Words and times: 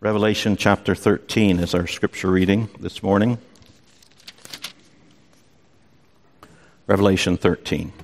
Revelation 0.00 0.58
chapter 0.58 0.94
13 0.94 1.58
is 1.58 1.74
our 1.74 1.86
scripture 1.86 2.30
reading 2.30 2.68
this 2.78 3.02
morning. 3.02 3.38
Revelation 6.86 7.38
13. 7.38 7.94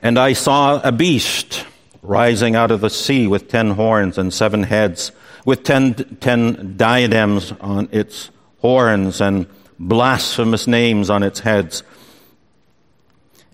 And 0.00 0.16
I 0.16 0.34
saw 0.34 0.80
a 0.80 0.92
beast 0.92 1.66
rising 2.02 2.54
out 2.54 2.70
of 2.70 2.80
the 2.80 2.88
sea 2.88 3.26
with 3.26 3.48
ten 3.48 3.72
horns 3.72 4.16
and 4.16 4.32
seven 4.32 4.62
heads, 4.62 5.10
with 5.44 5.64
ten, 5.64 5.94
ten 6.20 6.76
diadems 6.76 7.50
on 7.60 7.88
its 7.90 8.30
horns 8.60 9.20
and 9.20 9.48
blasphemous 9.76 10.68
names 10.68 11.10
on 11.10 11.24
its 11.24 11.40
heads. 11.40 11.82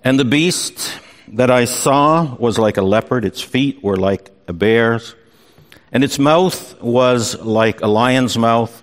And 0.04 0.20
the 0.20 0.26
beast 0.26 1.00
that 1.28 1.50
I 1.50 1.64
saw 1.64 2.34
was 2.34 2.58
like 2.58 2.76
a 2.76 2.82
leopard, 2.82 3.24
its 3.24 3.40
feet 3.40 3.82
were 3.82 3.96
like 3.96 4.30
a 4.46 4.52
bear's, 4.52 5.14
and 5.94 6.02
its 6.02 6.18
mouth 6.18 6.82
was 6.82 7.40
like 7.40 7.80
a 7.80 7.86
lion's 7.86 8.36
mouth. 8.36 8.82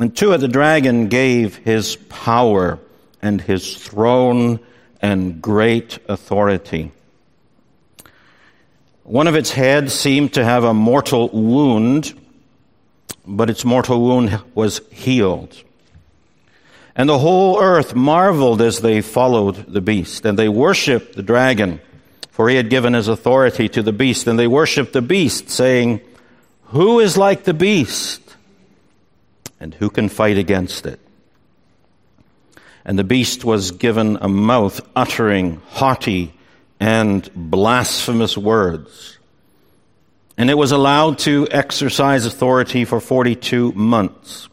And 0.00 0.16
to 0.16 0.32
it 0.32 0.38
the 0.38 0.48
dragon 0.48 1.08
gave 1.08 1.56
his 1.56 1.96
power 2.08 2.78
and 3.20 3.38
his 3.38 3.76
throne 3.76 4.60
and 5.02 5.42
great 5.42 5.98
authority. 6.08 6.90
One 9.04 9.26
of 9.26 9.34
its 9.34 9.50
heads 9.50 9.92
seemed 9.92 10.34
to 10.34 10.44
have 10.44 10.64
a 10.64 10.72
mortal 10.72 11.28
wound, 11.28 12.18
but 13.26 13.50
its 13.50 13.64
mortal 13.64 14.00
wound 14.00 14.40
was 14.54 14.80
healed. 14.90 15.54
And 16.96 17.08
the 17.08 17.18
whole 17.18 17.60
earth 17.60 17.94
marveled 17.94 18.62
as 18.62 18.80
they 18.80 19.02
followed 19.02 19.66
the 19.72 19.80
beast, 19.82 20.24
and 20.24 20.38
they 20.38 20.48
worshiped 20.48 21.14
the 21.14 21.22
dragon, 21.22 21.80
for 22.30 22.48
he 22.48 22.56
had 22.56 22.70
given 22.70 22.94
his 22.94 23.08
authority 23.08 23.68
to 23.68 23.82
the 23.82 23.92
beast. 23.92 24.26
And 24.26 24.38
they 24.38 24.46
worshiped 24.46 24.92
the 24.92 25.02
beast, 25.02 25.50
saying, 25.50 26.00
Who 26.66 27.00
is 27.00 27.16
like 27.16 27.44
the 27.44 27.54
beast? 27.54 28.36
And 29.58 29.74
who 29.74 29.90
can 29.90 30.08
fight 30.08 30.38
against 30.38 30.86
it? 30.86 31.00
And 32.84 32.98
the 32.98 33.04
beast 33.04 33.44
was 33.44 33.72
given 33.72 34.16
a 34.20 34.28
mouth 34.28 34.80
uttering 34.96 35.60
haughty 35.68 36.32
and 36.78 37.28
blasphemous 37.34 38.38
words. 38.38 39.18
And 40.38 40.48
it 40.48 40.56
was 40.56 40.72
allowed 40.72 41.18
to 41.20 41.46
exercise 41.50 42.24
authority 42.24 42.86
for 42.86 43.00
42 43.00 43.72
months. 43.72 44.48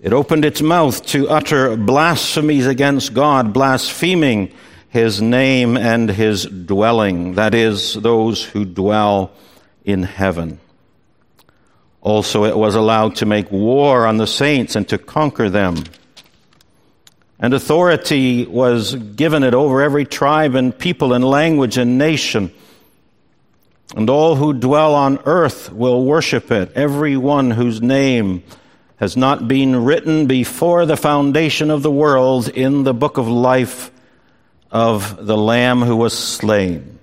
It 0.00 0.12
opened 0.12 0.44
its 0.44 0.62
mouth 0.62 1.04
to 1.06 1.28
utter 1.28 1.76
blasphemies 1.76 2.68
against 2.68 3.14
God, 3.14 3.52
blaspheming 3.52 4.54
his 4.88 5.20
name 5.20 5.76
and 5.76 6.08
his 6.08 6.44
dwelling, 6.44 7.34
that 7.34 7.54
is, 7.54 7.94
those 7.94 8.42
who 8.42 8.64
dwell 8.64 9.32
in 9.84 10.02
heaven. 10.02 10.60
Also, 12.00 12.44
it 12.44 12.56
was 12.56 12.74
allowed 12.74 13.16
to 13.16 13.26
make 13.26 13.50
war 13.50 14.06
on 14.06 14.16
the 14.16 14.26
saints 14.26 14.76
and 14.76 14.88
to 14.88 14.98
conquer 14.98 15.50
them. 15.50 15.84
And 17.38 17.54
authority 17.54 18.46
was 18.46 18.94
given 18.94 19.42
it 19.42 19.54
over 19.54 19.82
every 19.82 20.04
tribe 20.04 20.54
and 20.54 20.76
people 20.76 21.12
and 21.12 21.24
language 21.24 21.76
and 21.76 21.98
nation. 21.98 22.52
And 23.94 24.08
all 24.10 24.36
who 24.36 24.52
dwell 24.52 24.94
on 24.94 25.18
earth 25.24 25.72
will 25.72 26.04
worship 26.04 26.50
it, 26.50 26.72
every 26.74 27.16
one 27.16 27.50
whose 27.50 27.80
name 27.80 28.42
has 28.96 29.16
not 29.16 29.46
been 29.46 29.84
written 29.84 30.26
before 30.26 30.84
the 30.86 30.96
foundation 30.96 31.70
of 31.70 31.82
the 31.82 31.90
world 31.90 32.48
in 32.48 32.82
the 32.82 32.94
book 32.94 33.18
of 33.18 33.28
life 33.28 33.92
of 34.70 35.26
the 35.26 35.36
Lamb 35.36 35.82
who 35.82 35.96
was 35.96 36.16
slain. 36.16 36.98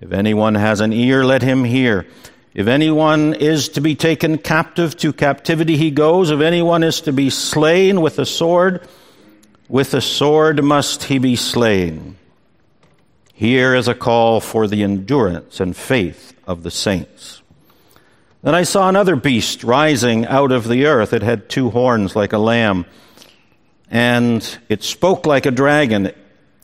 If 0.00 0.12
anyone 0.12 0.54
has 0.54 0.80
an 0.80 0.92
ear, 0.92 1.24
let 1.24 1.42
him 1.42 1.64
hear. 1.64 2.06
If 2.54 2.66
anyone 2.68 3.34
is 3.34 3.70
to 3.70 3.80
be 3.80 3.94
taken 3.94 4.38
captive, 4.38 4.96
to 4.98 5.12
captivity 5.12 5.76
he 5.76 5.90
goes. 5.90 6.30
If 6.30 6.40
anyone 6.40 6.82
is 6.82 7.02
to 7.02 7.12
be 7.12 7.30
slain 7.30 8.00
with 8.00 8.18
a 8.18 8.26
sword, 8.26 8.86
with 9.68 9.92
a 9.94 10.00
sword 10.00 10.62
must 10.62 11.04
he 11.04 11.18
be 11.18 11.36
slain. 11.36 12.16
Here 13.34 13.74
is 13.74 13.88
a 13.88 13.94
call 13.94 14.40
for 14.40 14.66
the 14.66 14.82
endurance 14.82 15.60
and 15.60 15.76
faith 15.76 16.32
of 16.46 16.62
the 16.62 16.70
saints. 16.70 17.42
Then 18.42 18.54
I 18.54 18.62
saw 18.62 18.88
another 18.88 19.16
beast 19.16 19.64
rising 19.64 20.24
out 20.24 20.52
of 20.52 20.68
the 20.68 20.86
earth. 20.86 21.12
It 21.12 21.22
had 21.22 21.50
two 21.50 21.68
horns 21.68 22.16
like 22.16 22.32
a 22.32 22.38
lamb, 22.38 22.86
and 23.90 24.58
it 24.68 24.82
spoke 24.82 25.26
like 25.26 25.44
a 25.44 25.50
dragon. 25.50 26.12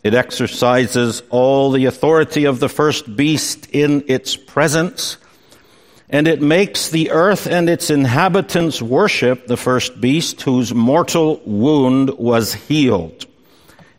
It 0.02 0.14
exercises 0.14 1.22
all 1.30 1.70
the 1.70 1.84
authority 1.84 2.44
of 2.44 2.58
the 2.60 2.68
first 2.68 3.16
beast 3.16 3.68
in 3.70 4.04
its 4.08 4.36
presence, 4.36 5.16
and 6.10 6.26
it 6.26 6.42
makes 6.42 6.88
the 6.88 7.10
earth 7.10 7.46
and 7.46 7.70
its 7.70 7.88
inhabitants 7.88 8.82
worship 8.82 9.46
the 9.46 9.56
first 9.56 10.00
beast 10.00 10.42
whose 10.42 10.74
mortal 10.74 11.40
wound 11.44 12.10
was 12.18 12.52
healed. 12.52 13.26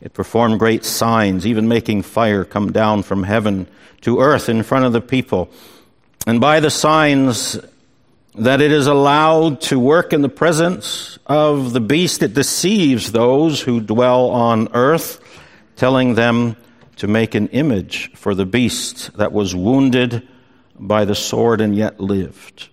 It 0.01 0.13
performed 0.13 0.59
great 0.59 0.83
signs, 0.83 1.47
even 1.47 1.67
making 1.69 2.01
fire 2.01 2.43
come 2.43 2.71
down 2.73 3.03
from 3.03 3.23
heaven 3.23 3.67
to 4.01 4.19
earth 4.19 4.49
in 4.49 4.63
front 4.63 4.85
of 4.85 4.91
the 4.91 5.01
people. 5.01 5.49
And 6.27 6.41
by 6.41 6.59
the 6.59 6.69
signs 6.69 7.57
that 8.35 8.61
it 8.61 8.71
is 8.71 8.87
allowed 8.87 9.61
to 9.61 9.79
work 9.79 10.11
in 10.11 10.21
the 10.21 10.29
presence 10.29 11.19
of 11.27 11.73
the 11.73 11.79
beast. 11.79 12.23
It 12.23 12.33
deceives 12.33 13.11
those 13.11 13.61
who 13.61 13.79
dwell 13.79 14.29
on 14.29 14.69
earth, 14.73 15.22
telling 15.75 16.15
them 16.15 16.55
to 16.97 17.07
make 17.07 17.35
an 17.35 17.47
image 17.49 18.11
for 18.13 18.35
the 18.35 18.45
beast 18.45 19.15
that 19.17 19.31
was 19.31 19.55
wounded 19.55 20.27
by 20.77 21.05
the 21.05 21.15
sword 21.15 21.61
and 21.61 21.75
yet 21.75 21.99
lived. 21.99 22.69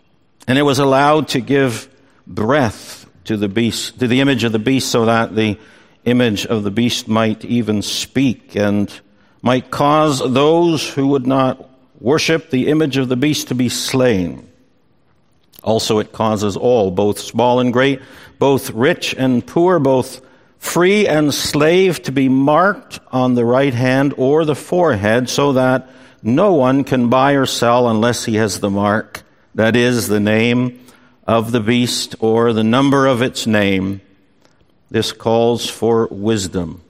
And 0.47 0.59
it 0.59 0.63
was 0.63 0.79
allowed 0.79 1.29
to 1.29 1.41
give 1.41 1.89
breath 2.27 3.09
to 3.25 3.37
the 3.37 3.49
beast, 3.49 3.99
to 4.01 4.09
the 4.09 4.21
image 4.21 4.45
of 4.45 4.53
the 4.53 4.59
beast, 4.59 4.91
so 4.91 5.07
that 5.07 5.35
the 5.35 5.59
image 6.05 6.47
of 6.47 6.63
the 6.63 6.71
beast 6.71 7.09
might 7.09 7.45
even 7.45 7.83
speak 7.83 8.57
and 8.57 9.01
might 9.43 9.71
cause 9.71 10.19
those 10.19 10.89
who 10.89 11.09
would 11.09 11.27
not 11.27 11.69
worship 12.01 12.51
the 12.51 12.69
image 12.69 12.97
of 12.97 13.09
the 13.09 13.17
beast 13.17 13.49
to 13.49 13.55
be 13.55 13.69
slain. 13.69 14.47
Also, 15.63 15.99
it 15.99 16.13
causes 16.13 16.57
all, 16.57 16.91
both 16.91 17.19
small 17.19 17.61
and 17.61 17.73
great, 17.73 18.01
both 18.39 18.71
rich 18.71 19.15
and 19.17 19.47
poor, 19.47 19.79
both 19.79 20.23
free 20.61 21.09
and 21.09 21.35
slave, 21.35 22.01
to 22.05 22.13
be 22.13 22.29
marked 22.29 23.01
on 23.11 23.35
the 23.35 23.45
right 23.45 23.75
hand 23.75 24.15
or 24.17 24.45
the 24.45 24.55
forehead, 24.55 25.29
so 25.29 25.55
that 25.55 25.91
no 26.23 26.55
one 26.55 26.85
can 26.85 27.09
buy 27.09 27.33
or 27.33 27.47
sell 27.47 27.89
unless 27.89 28.27
he 28.27 28.37
has 28.37 28.61
the 28.61 28.71
mark, 28.71 29.25
that 29.57 29.75
is, 29.75 30.07
the 30.07 30.21
name 30.21 30.79
of 31.27 31.51
the 31.51 31.61
beast 31.61 32.15
or 32.21 32.53
the 32.53 32.63
number 32.63 33.07
of 33.07 33.23
its 33.23 33.47
name. 33.47 34.01
This 34.89 35.11
calls 35.11 35.69
for 35.69 36.07
wisdom. 36.07 36.83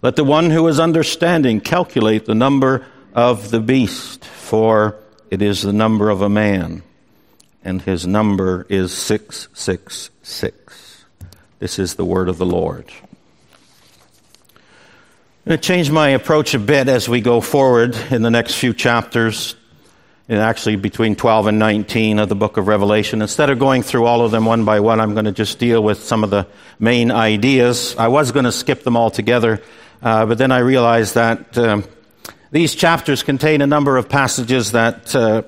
Let 0.00 0.16
the 0.16 0.24
one 0.24 0.48
who 0.48 0.66
is 0.68 0.80
understanding 0.80 1.60
calculate 1.60 2.24
the 2.24 2.34
number 2.34 2.86
of 3.12 3.50
the 3.50 3.60
beast, 3.60 4.24
for 4.24 4.96
it 5.30 5.42
is 5.42 5.60
the 5.60 5.72
number 5.74 6.08
of 6.08 6.22
a 6.22 6.28
man 6.30 6.82
and 7.68 7.82
his 7.82 8.06
number 8.06 8.66
is 8.70 8.96
666. 8.96 10.57
This 11.58 11.80
is 11.80 11.94
the 11.94 12.04
word 12.04 12.28
of 12.28 12.38
the 12.38 12.46
Lord. 12.46 12.84
I'm 14.54 15.50
going 15.50 15.58
to 15.58 15.66
change 15.66 15.90
my 15.90 16.10
approach 16.10 16.54
a 16.54 16.58
bit 16.60 16.86
as 16.86 17.08
we 17.08 17.20
go 17.20 17.40
forward 17.40 17.96
in 18.12 18.22
the 18.22 18.30
next 18.30 18.54
few 18.54 18.72
chapters, 18.72 19.56
and 20.28 20.38
actually 20.38 20.76
between 20.76 21.16
12 21.16 21.48
and 21.48 21.58
19 21.58 22.20
of 22.20 22.28
the 22.28 22.36
book 22.36 22.58
of 22.58 22.68
Revelation. 22.68 23.22
Instead 23.22 23.50
of 23.50 23.58
going 23.58 23.82
through 23.82 24.04
all 24.04 24.24
of 24.24 24.30
them 24.30 24.44
one 24.44 24.64
by 24.64 24.78
one, 24.78 25.00
I'm 25.00 25.14
going 25.14 25.24
to 25.24 25.32
just 25.32 25.58
deal 25.58 25.82
with 25.82 26.04
some 26.04 26.22
of 26.22 26.30
the 26.30 26.46
main 26.78 27.10
ideas. 27.10 27.96
I 27.98 28.06
was 28.06 28.30
going 28.30 28.44
to 28.44 28.52
skip 28.52 28.84
them 28.84 28.96
all 28.96 29.10
together, 29.10 29.60
uh, 30.00 30.26
but 30.26 30.38
then 30.38 30.52
I 30.52 30.58
realized 30.58 31.16
that 31.16 31.58
um, 31.58 31.82
these 32.52 32.76
chapters 32.76 33.24
contain 33.24 33.62
a 33.62 33.66
number 33.66 33.96
of 33.96 34.08
passages 34.08 34.70
that 34.72 35.12
uh, 35.12 35.42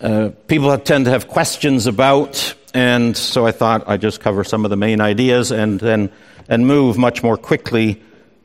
uh, 0.00 0.30
people 0.48 0.76
tend 0.78 1.04
to 1.04 1.12
have 1.12 1.28
questions 1.28 1.86
about, 1.86 2.55
and 2.76 3.16
so 3.16 3.46
I 3.46 3.52
thought 3.52 3.88
I'd 3.88 4.02
just 4.02 4.20
cover 4.20 4.44
some 4.44 4.66
of 4.66 4.70
the 4.70 4.76
main 4.76 5.00
ideas 5.00 5.50
and 5.50 5.80
then 5.80 6.12
and 6.46 6.66
move 6.66 6.98
much 6.98 7.22
more 7.22 7.38
quickly 7.38 8.02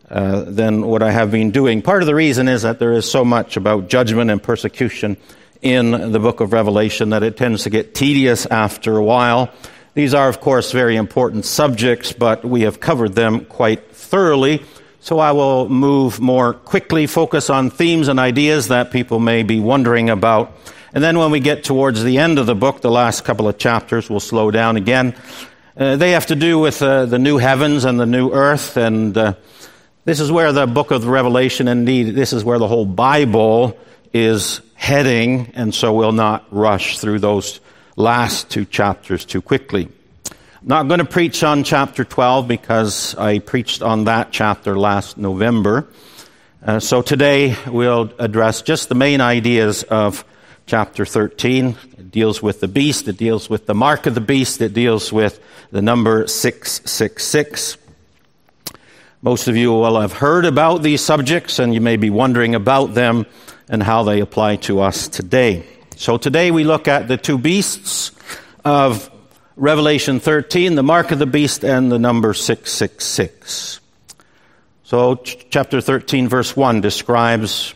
uh, 0.10 0.44
than 0.44 0.88
what 0.88 1.04
I 1.04 1.12
have 1.12 1.32
been 1.32 1.52
doing. 1.52 1.82
Part 1.82 2.02
of 2.02 2.08
the 2.08 2.16
reason 2.16 2.48
is 2.48 2.62
that 2.62 2.80
there 2.80 2.94
is 2.94 3.12
so 3.12 3.26
much 3.26 3.58
about 3.58 3.90
judgment 3.90 4.32
and 4.32 4.42
persecution 4.42 5.18
in 5.62 6.14
the 6.14 6.20
book 6.20 6.40
of 6.40 6.54
Revelation 6.54 7.10
that 7.10 7.24
it 7.24 7.36
tends 7.36 7.64
to 7.64 7.70
get 7.70 7.94
tedious 7.94 8.46
after 8.46 8.96
a 8.96 9.04
while. 9.04 9.52
These 9.96 10.14
are, 10.14 10.30
of 10.30 10.40
course, 10.40 10.72
very 10.72 10.96
important 10.96 11.44
subjects, 11.44 12.14
but 12.14 12.46
we 12.46 12.62
have 12.62 12.80
covered 12.80 13.14
them 13.16 13.44
quite 13.44 13.92
thoroughly. 13.94 14.64
So 15.02 15.20
I 15.20 15.34
will 15.34 15.68
move 15.68 16.22
more 16.22 16.54
quickly, 16.54 17.06
focus 17.06 17.50
on 17.50 17.70
themes 17.70 18.08
and 18.08 18.18
ideas 18.18 18.70
that 18.70 18.92
people 18.92 19.20
may 19.20 19.44
be 19.44 19.60
wondering 19.60 20.10
about 20.10 20.54
and 20.94 21.04
then 21.04 21.18
when 21.18 21.32
we 21.32 21.40
get 21.40 21.64
towards 21.64 22.04
the 22.04 22.18
end 22.18 22.38
of 22.38 22.46
the 22.46 22.56
book, 22.56 22.82
the 22.82 22.92
last 22.92 23.24
couple 23.24 23.48
of 23.48 23.58
chapters, 23.58 24.10
we'll 24.10 24.20
slow 24.20 24.52
down 24.52 24.76
again. 24.76 25.16
Uh, 25.78 25.96
they 25.96 26.12
have 26.12 26.26
to 26.26 26.36
do 26.36 26.60
with 26.60 26.82
uh, 26.82 27.06
the 27.06 27.18
new 27.18 27.38
heavens 27.38 27.86
and 27.86 27.98
the 27.98 28.06
new 28.06 28.32
earth. 28.32 28.76
And 28.76 29.18
uh, 29.18 29.36
this 30.04 30.20
is 30.20 30.30
where 30.30 30.52
the 30.52 30.68
book 30.68 30.92
of 30.92 31.08
Revelation, 31.08 31.70
indeed, 31.70 32.14
this 32.14 32.34
is 32.34 32.44
where 32.44 32.60
the 32.60 32.68
whole 32.68 32.86
Bible 32.86 33.78
is 34.12 34.60
heading. 34.76 35.54
And 35.56 35.74
so 35.74 35.94
we'll 35.94 36.12
not 36.12 36.46
rush 36.52 37.00
through 37.00 37.20
those 37.20 37.62
last 37.96 38.50
two 38.50 38.66
chapters 38.66 39.24
too 39.24 39.42
quickly. 39.42 39.88
I'm 40.28 40.68
not 40.68 40.88
going 40.90 41.00
to 41.00 41.06
preach 41.06 41.42
on 41.42 41.64
chapter 41.64 42.04
12 42.04 42.50
because 42.50 43.16
I 43.16 43.40
preached 43.40 43.82
on 43.82 44.04
that 44.06 44.32
chapter 44.32 44.78
last 44.78 45.18
November. 45.18 45.88
Uh, 46.62 46.82
so 46.82 47.02
today 47.02 47.56
we'll 47.66 48.12
address 48.20 48.62
just 48.62 48.90
the 48.90 48.96
main 48.96 49.22
ideas 49.22 49.84
of 49.84 50.26
chapter 50.72 51.04
13. 51.04 51.76
It 51.98 52.12
deals 52.12 52.42
with 52.42 52.62
the 52.62 52.68
beast, 52.70 53.10
it 53.10 53.18
deals 53.18 53.50
with 53.50 53.66
the 53.66 53.74
mark 53.74 54.06
of 54.06 54.16
the 54.16 54.22
beast, 54.22 54.62
it 54.62 54.74
deals 54.74 55.12
with 55.12 55.38
the 55.70 55.82
number 55.82 56.28
666. 56.28 57.76
Most 59.22 59.50
of 59.50 59.58
you 59.58 59.74
will 59.74 60.00
have 60.00 60.14
heard 60.14 60.46
about 60.46 60.82
these 60.82 61.02
subjects 61.02 61.60
and 61.60 61.74
you 61.74 61.82
may 61.82 61.98
be 61.98 62.10
wondering 62.10 62.56
about 62.56 62.94
them 62.94 63.26
and 63.68 63.84
how 63.84 64.04
they 64.04 64.22
apply 64.22 64.56
to 64.68 64.80
us 64.80 65.10
today. 65.10 65.66
So 65.98 66.18
today 66.18 66.52
we 66.52 66.64
look 66.64 66.88
at 66.88 67.10
the 67.10 67.18
two 67.18 67.38
beasts 67.38 68.14
of 68.64 69.12
Revelation 69.58 70.22
13, 70.22 70.76
the 70.76 70.84
mark 70.84 71.12
of 71.12 71.20
the 71.20 71.26
beast 71.26 71.66
and 71.66 71.92
the 71.92 72.00
number 72.00 72.34
666. 72.34 73.82
So 74.86 75.16
ch- 75.16 75.46
chapter 75.50 75.82
13 75.82 76.30
verse 76.30 76.56
1 76.56 76.80
describes 76.80 77.74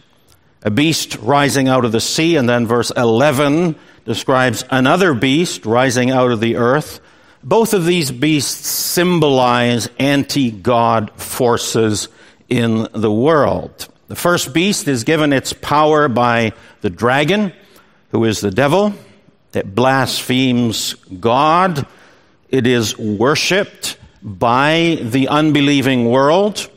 a 0.65 0.71
beast 0.71 1.15
rising 1.17 1.67
out 1.67 1.85
of 1.85 1.91
the 1.91 2.01
sea 2.01 2.35
and 2.35 2.49
then 2.49 2.65
verse 2.65 2.91
11 2.97 3.75
describes 4.03 4.65
another 4.71 5.13
beast 5.13 5.63
rising 5.65 6.09
out 6.09 6.31
of 6.31 6.39
the 6.39 6.55
earth. 6.57 6.99
Both 7.43 7.75
of 7.75 7.85
these 7.85 8.09
beasts 8.11 8.67
symbolize 8.67 9.87
anti-God 9.99 11.11
forces 11.21 12.09
in 12.49 12.87
the 12.93 13.11
world. 13.11 13.87
The 14.07 14.15
first 14.15 14.53
beast 14.53 14.87
is 14.87 15.03
given 15.03 15.33
its 15.33 15.53
power 15.53 16.07
by 16.07 16.53
the 16.81 16.89
dragon, 16.89 17.53
who 18.09 18.25
is 18.25 18.41
the 18.41 18.51
devil. 18.51 18.93
It 19.53 19.75
blasphemes 19.75 20.95
God. 20.95 21.85
It 22.49 22.65
is 22.65 22.97
worshiped 22.97 23.97
by 24.23 24.97
the 24.99 25.27
unbelieving 25.27 26.09
world. 26.09 26.69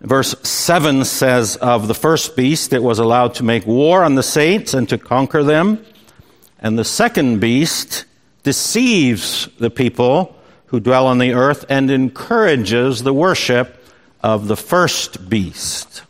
Verse 0.00 0.34
7 0.42 1.04
says 1.04 1.56
of 1.56 1.86
the 1.86 1.94
first 1.94 2.34
beast, 2.34 2.72
it 2.72 2.82
was 2.82 2.98
allowed 2.98 3.34
to 3.34 3.44
make 3.44 3.66
war 3.66 4.02
on 4.02 4.14
the 4.14 4.22
saints 4.22 4.72
and 4.72 4.88
to 4.88 4.96
conquer 4.96 5.42
them. 5.42 5.84
And 6.58 6.78
the 6.78 6.84
second 6.84 7.40
beast 7.40 8.06
deceives 8.42 9.48
the 9.58 9.70
people 9.70 10.36
who 10.66 10.80
dwell 10.80 11.06
on 11.06 11.18
the 11.18 11.34
earth 11.34 11.64
and 11.68 11.90
encourages 11.90 13.02
the 13.02 13.12
worship 13.12 13.76
of 14.22 14.48
the 14.48 14.56
first 14.56 15.28
beast. 15.28 16.02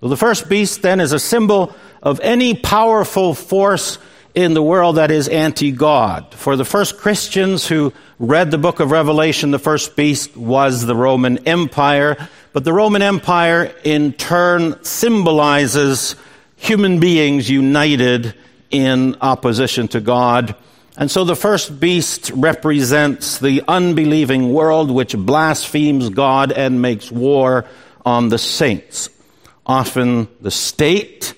So 0.00 0.08
the 0.08 0.16
first 0.16 0.48
beast 0.48 0.82
then 0.82 1.00
is 1.00 1.12
a 1.12 1.18
symbol 1.18 1.74
of 2.02 2.20
any 2.20 2.54
powerful 2.54 3.34
force 3.34 3.98
in 4.34 4.52
the 4.52 4.62
world 4.62 4.96
that 4.96 5.10
is 5.10 5.28
anti 5.28 5.70
God. 5.70 6.34
For 6.34 6.56
the 6.56 6.64
first 6.64 6.98
Christians 6.98 7.66
who 7.66 7.92
read 8.18 8.50
the 8.50 8.58
book 8.58 8.80
of 8.80 8.90
Revelation, 8.90 9.50
the 9.50 9.58
first 9.58 9.96
beast 9.96 10.36
was 10.36 10.84
the 10.84 10.96
Roman 10.96 11.46
Empire. 11.46 12.28
But 12.54 12.62
the 12.62 12.72
Roman 12.72 13.02
Empire 13.02 13.74
in 13.82 14.12
turn 14.12 14.84
symbolizes 14.84 16.14
human 16.54 17.00
beings 17.00 17.50
united 17.50 18.32
in 18.70 19.16
opposition 19.20 19.88
to 19.88 20.00
God. 20.00 20.54
And 20.96 21.10
so 21.10 21.24
the 21.24 21.34
first 21.34 21.80
beast 21.80 22.30
represents 22.32 23.38
the 23.38 23.64
unbelieving 23.66 24.52
world 24.52 24.92
which 24.92 25.16
blasphemes 25.16 26.10
God 26.10 26.52
and 26.52 26.80
makes 26.80 27.10
war 27.10 27.64
on 28.06 28.28
the 28.28 28.38
saints. 28.38 29.08
Often 29.66 30.28
the 30.40 30.52
state 30.52 31.34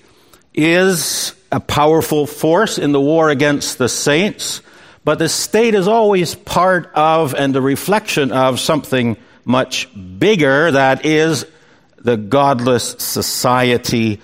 is 0.53 1.33
a 1.51 1.59
powerful 1.59 2.27
force 2.27 2.77
in 2.77 2.91
the 2.91 3.01
war 3.01 3.31
against 3.31 3.79
the 3.79 3.89
saints, 3.89 4.61
but 5.03 5.17
the 5.17 5.29
state 5.29 5.73
is 5.73 5.87
always 5.87 6.35
part 6.35 6.91
of 6.93 7.33
and 7.33 7.55
a 7.55 7.61
reflection 7.61 8.31
of 8.31 8.59
something 8.59 9.17
much 9.47 9.87
bigger 10.19 10.71
that 10.71 11.05
is 11.05 11.45
the 11.97 12.17
godless 12.17 12.95
society 12.99 14.19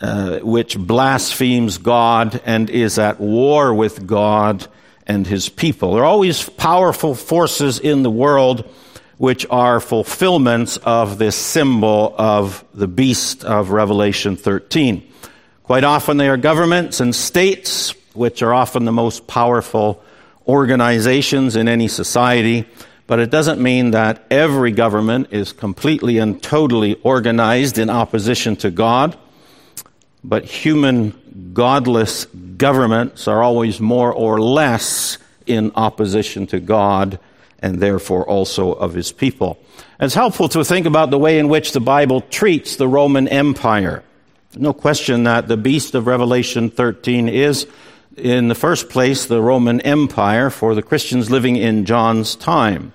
uh, 0.00 0.38
which 0.40 0.76
blasphemes 0.76 1.78
God 1.78 2.40
and 2.44 2.68
is 2.68 2.98
at 2.98 3.20
war 3.20 3.74
with 3.74 4.06
God 4.06 4.66
and 5.06 5.26
his 5.26 5.48
people. 5.48 5.94
There 5.94 6.02
are 6.02 6.06
always 6.06 6.48
powerful 6.48 7.14
forces 7.14 7.78
in 7.78 8.02
the 8.02 8.10
world 8.10 8.68
which 9.18 9.46
are 9.48 9.80
fulfillments 9.80 10.76
of 10.78 11.18
this 11.18 11.36
symbol 11.36 12.14
of 12.18 12.64
the 12.74 12.88
beast 12.88 13.44
of 13.44 13.70
Revelation 13.70 14.36
13. 14.36 15.10
Quite 15.62 15.84
often 15.84 16.16
they 16.16 16.28
are 16.28 16.36
governments 16.36 17.00
and 17.00 17.14
states, 17.14 17.94
which 18.12 18.42
are 18.42 18.52
often 18.52 18.84
the 18.84 18.92
most 18.92 19.26
powerful 19.26 20.02
organizations 20.46 21.56
in 21.56 21.68
any 21.68 21.88
society. 21.88 22.66
But 23.06 23.18
it 23.18 23.30
doesn't 23.30 23.60
mean 23.60 23.90
that 23.90 24.24
every 24.30 24.72
government 24.72 25.28
is 25.30 25.52
completely 25.52 26.18
and 26.18 26.42
totally 26.42 26.94
organized 27.02 27.78
in 27.78 27.90
opposition 27.90 28.56
to 28.56 28.70
God 28.70 29.16
but 30.24 30.46
human 30.46 31.52
godless 31.52 32.24
governments 32.56 33.28
are 33.28 33.42
always 33.42 33.78
more 33.78 34.12
or 34.12 34.40
less 34.40 35.18
in 35.46 35.70
opposition 35.76 36.46
to 36.48 36.58
God 36.58 37.20
and 37.58 37.78
therefore 37.78 38.26
also 38.26 38.72
of 38.72 38.94
his 38.94 39.12
people. 39.12 39.58
It's 40.00 40.14
helpful 40.14 40.48
to 40.50 40.64
think 40.64 40.86
about 40.86 41.10
the 41.10 41.18
way 41.18 41.38
in 41.38 41.48
which 41.48 41.72
the 41.72 41.80
Bible 41.80 42.22
treats 42.22 42.76
the 42.76 42.88
Roman 42.88 43.28
Empire. 43.28 44.02
No 44.56 44.72
question 44.72 45.24
that 45.24 45.46
the 45.46 45.56
beast 45.56 45.94
of 45.94 46.06
Revelation 46.06 46.70
13 46.70 47.28
is, 47.28 47.66
in 48.16 48.48
the 48.48 48.54
first 48.54 48.88
place, 48.88 49.26
the 49.26 49.40
Roman 49.40 49.80
Empire 49.80 50.50
for 50.50 50.74
the 50.74 50.82
Christians 50.82 51.30
living 51.30 51.56
in 51.56 51.84
John's 51.84 52.36
time. 52.36 52.92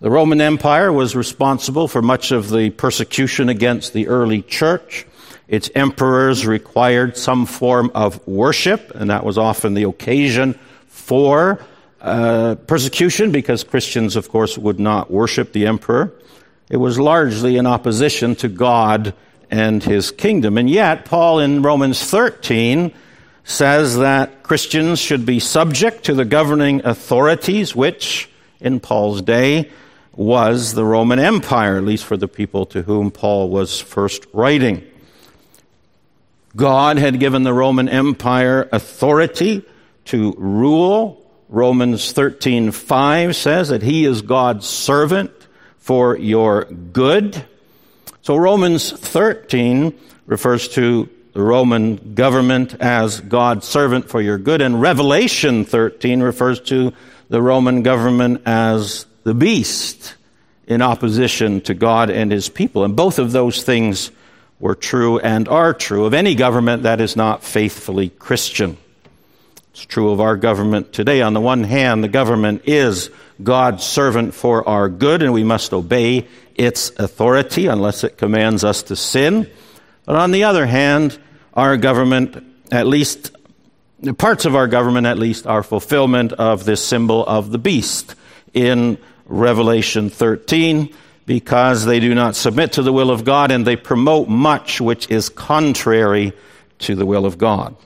The 0.00 0.10
Roman 0.10 0.40
Empire 0.40 0.92
was 0.92 1.16
responsible 1.16 1.88
for 1.88 2.02
much 2.02 2.30
of 2.30 2.50
the 2.50 2.70
persecution 2.70 3.48
against 3.48 3.92
the 3.92 4.08
early 4.08 4.42
church. 4.42 5.06
Its 5.48 5.70
emperors 5.74 6.46
required 6.46 7.16
some 7.16 7.46
form 7.46 7.90
of 7.94 8.24
worship, 8.26 8.92
and 8.94 9.10
that 9.10 9.24
was 9.24 9.38
often 9.38 9.74
the 9.74 9.84
occasion 9.84 10.58
for 10.86 11.60
uh, 12.00 12.54
persecution 12.66 13.32
because 13.32 13.64
Christians, 13.64 14.14
of 14.14 14.28
course, 14.28 14.56
would 14.58 14.78
not 14.78 15.10
worship 15.10 15.52
the 15.52 15.66
emperor. 15.66 16.12
It 16.70 16.76
was 16.76 16.98
largely 16.98 17.56
in 17.56 17.66
opposition 17.66 18.36
to 18.36 18.48
God 18.48 19.14
and 19.50 19.82
his 19.82 20.10
kingdom. 20.10 20.58
And 20.58 20.68
yet, 20.68 21.06
Paul 21.06 21.40
in 21.40 21.62
Romans 21.62 22.02
13 22.04 22.92
says 23.48 23.96
that 23.96 24.42
Christians 24.42 25.00
should 25.00 25.24
be 25.24 25.40
subject 25.40 26.04
to 26.04 26.14
the 26.14 26.26
governing 26.26 26.84
authorities, 26.84 27.74
which 27.74 28.28
in 28.60 28.78
Paul's 28.78 29.22
day 29.22 29.70
was 30.14 30.74
the 30.74 30.84
Roman 30.84 31.18
Empire, 31.18 31.78
at 31.78 31.84
least 31.84 32.04
for 32.04 32.18
the 32.18 32.28
people 32.28 32.66
to 32.66 32.82
whom 32.82 33.10
Paul 33.10 33.48
was 33.48 33.80
first 33.80 34.26
writing. 34.34 34.84
God 36.56 36.98
had 36.98 37.20
given 37.20 37.42
the 37.42 37.54
Roman 37.54 37.88
Empire 37.88 38.68
authority 38.70 39.64
to 40.06 40.34
rule. 40.36 41.24
Romans 41.48 42.12
13:5 42.12 43.34
says 43.34 43.70
that 43.70 43.82
he 43.82 44.04
is 44.04 44.20
God's 44.20 44.66
servant 44.66 45.30
for 45.78 46.18
your 46.18 46.64
good. 46.64 47.42
So 48.20 48.36
Romans 48.36 48.92
13 48.92 49.94
refers 50.26 50.68
to 50.68 51.08
the 51.38 51.44
Roman 51.44 52.14
government 52.16 52.74
as 52.80 53.20
God's 53.20 53.64
servant 53.64 54.08
for 54.08 54.20
your 54.20 54.38
good 54.38 54.60
and 54.60 54.80
Revelation 54.80 55.64
13 55.64 56.20
refers 56.20 56.58
to 56.62 56.92
the 57.28 57.40
Roman 57.40 57.84
government 57.84 58.42
as 58.44 59.06
the 59.22 59.34
beast 59.34 60.16
in 60.66 60.82
opposition 60.82 61.60
to 61.60 61.74
God 61.74 62.10
and 62.10 62.32
his 62.32 62.48
people. 62.48 62.82
And 62.82 62.96
both 62.96 63.20
of 63.20 63.30
those 63.30 63.62
things 63.62 64.10
were 64.58 64.74
true 64.74 65.20
and 65.20 65.46
are 65.46 65.72
true 65.72 66.06
of 66.06 66.12
any 66.12 66.34
government 66.34 66.82
that 66.82 67.00
is 67.00 67.14
not 67.14 67.44
faithfully 67.44 68.08
Christian. 68.08 68.76
It's 69.70 69.86
true 69.86 70.10
of 70.10 70.20
our 70.20 70.36
government 70.36 70.92
today. 70.92 71.22
On 71.22 71.34
the 71.34 71.40
one 71.40 71.62
hand, 71.62 72.02
the 72.02 72.08
government 72.08 72.62
is 72.64 73.10
God's 73.40 73.84
servant 73.84 74.34
for 74.34 74.68
our 74.68 74.88
good, 74.88 75.22
and 75.22 75.32
we 75.32 75.44
must 75.44 75.72
obey 75.72 76.26
its 76.56 76.90
authority 76.98 77.68
unless 77.68 78.02
it 78.02 78.18
commands 78.18 78.64
us 78.64 78.82
to 78.82 78.96
sin. 78.96 79.48
But 80.04 80.16
on 80.16 80.32
the 80.32 80.42
other 80.42 80.66
hand, 80.66 81.16
our 81.58 81.76
government, 81.76 82.44
at 82.70 82.86
least 82.86 83.32
parts 84.16 84.44
of 84.44 84.54
our 84.54 84.68
government 84.68 85.08
at 85.08 85.18
least, 85.18 85.44
are 85.46 85.64
fulfillment 85.64 86.32
of 86.32 86.64
this 86.64 86.84
symbol 86.84 87.26
of 87.26 87.50
the 87.50 87.58
beast 87.58 88.14
in 88.54 88.96
Revelation 89.26 90.08
13 90.08 90.94
because 91.26 91.84
they 91.84 91.98
do 91.98 92.14
not 92.14 92.36
submit 92.36 92.72
to 92.74 92.82
the 92.82 92.92
will 92.92 93.10
of 93.10 93.24
God 93.24 93.50
and 93.50 93.66
they 93.66 93.74
promote 93.74 94.28
much 94.28 94.80
which 94.80 95.10
is 95.10 95.28
contrary 95.28 96.32
to 96.78 96.94
the 96.94 97.04
will 97.04 97.26
of 97.26 97.38
God. 97.38 97.76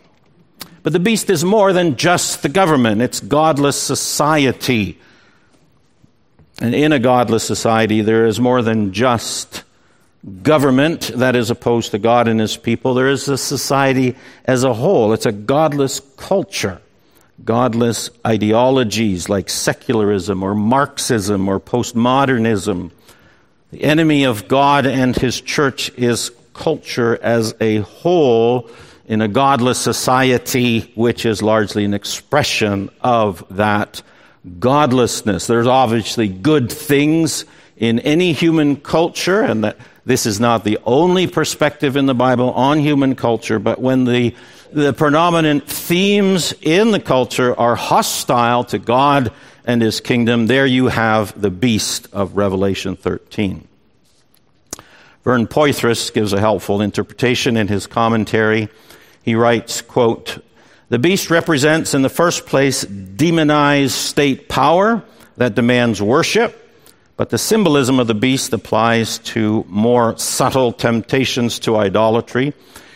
But 0.83 0.93
the 0.93 1.01
beast 1.01 1.31
is 1.31 1.43
more 1.43 1.73
than 1.73 1.97
just 1.97 2.43
the 2.43 2.51
government, 2.51 3.01
it's 3.01 3.21
godless 3.21 3.81
society. 3.81 5.01
And 6.61 6.75
in 6.75 6.93
a 6.93 6.99
godless 6.99 7.43
society, 7.43 8.03
there 8.03 8.27
is 8.27 8.39
more 8.39 8.61
than 8.61 8.93
just 8.93 9.65
government 10.43 11.11
that 11.17 11.35
is 11.35 11.51
opposed 11.51 11.91
to 11.91 11.99
God 11.99 12.29
and 12.29 12.39
his 12.39 12.57
people. 12.57 12.95
There 12.95 13.09
is 13.09 13.29
a 13.29 13.37
society 13.37 14.17
as 14.45 14.63
a 14.63 14.73
whole. 14.73 15.13
It's 15.13 15.27
a 15.27 15.33
godless 15.33 16.01
culture, 16.17 16.81
godless 17.45 18.11
ideologies 18.27 19.29
like 19.29 19.51
secularism 19.51 20.43
or 20.43 20.55
Marxism 20.55 21.49
or 21.49 21.59
postmodernism. 21.59 22.93
The 23.73 23.83
enemy 23.83 24.25
of 24.25 24.47
God 24.49 24.87
and 24.87 25.17
his 25.17 25.41
church 25.41 25.91
is 25.97 26.31
culture 26.55 27.19
as 27.21 27.55
a 27.61 27.79
whole 27.79 28.71
in 29.07 29.21
a 29.21 29.29
godless 29.29 29.79
society, 29.79 30.93
which 30.95 31.27
is 31.27 31.43
largely 31.43 31.85
an 31.85 31.95
expression 31.95 32.91
of 33.01 33.45
that 33.51 34.03
godlessness. 34.59 35.47
There's 35.47 35.67
obviously 35.67 36.29
good 36.29 36.71
things 36.71 37.45
in 37.77 37.99
any 38.01 38.33
human 38.33 38.77
culture, 38.77 39.43
and 39.43 39.65
that 39.65 39.77
this 40.05 40.27
is 40.27 40.41
not 40.41 40.65
the 40.65 40.79
only 40.85 41.27
perspective 41.27 41.97
in 41.97 42.07
the 42.07 42.15
Bible 42.15 42.51
on 42.53 42.81
human 42.81 43.15
culture, 43.15 43.59
but 43.59 43.81
when 43.81 44.05
the, 44.05 44.35
the 44.73 44.93
predominant 44.93 45.69
themes 45.69 46.53
in 46.61 46.91
the 46.91 47.01
culture 47.01 47.59
are 47.59 47.77
hostile 47.77 48.65
to 48.65 48.79
God 48.79 49.33
and 49.65 49.81
his 49.81 50.01
kingdom, 50.01 50.47
there 50.47 50.67
you 50.67 50.89
have 50.89 51.41
the 51.41 51.51
beast 51.51 52.09
of 52.13 52.37
Revelation 52.37 52.97
13. 52.97 53.69
Vern 55.25 55.47
Poythress 55.47 56.13
gives 56.13 56.33
a 56.33 56.41
helpful 56.41 56.81
interpretation 56.81 57.57
in 57.57 57.69
his 57.69 57.87
commentary. 57.87 58.69
He 59.23 59.37
writes, 59.37 59.83
quote, 59.83 60.39
the 60.89 60.99
beast 60.99 61.31
represents, 61.31 61.95
in 61.95 62.03
the 62.03 62.11
first 62.11 62.45
place, 62.45 62.83
demonized 62.83 63.95
state 63.95 64.49
power 64.49 65.03
that 65.39 65.55
demands 65.55 66.03
worship, 66.03 66.62
but 67.23 67.31
the 67.31 67.39
symbolism 67.39 68.01
of 68.01 68.09
the 68.09 68.17
beast 68.17 68.53
applies 68.53 69.19
to 69.19 69.65
more 69.69 70.19
subtle 70.19 70.73
temptations 70.73 71.61
to 71.61 71.77
idolatry. 71.77 72.53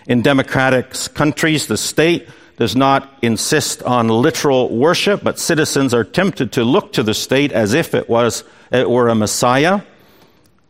In 0.09 0.21
democratic 0.21 0.91
countries, 1.15 1.69
the 1.69 1.77
state 1.77 2.29
does 2.57 2.75
not 2.75 3.09
insist 3.23 3.85
on 3.85 4.09
literal 4.09 4.77
worship, 4.77 5.23
but 5.23 5.39
citizens 5.39 5.95
are 5.95 6.03
tempted 6.03 6.51
to 6.55 6.65
look 6.65 6.95
to 6.95 7.05
the 7.05 7.15
state 7.15 7.53
as 7.53 7.73
if 7.73 7.95
it 7.95 8.09
was 8.09 8.43
it 8.73 8.91
were 8.91 9.07
a 9.07 9.15
messiah. 9.15 9.83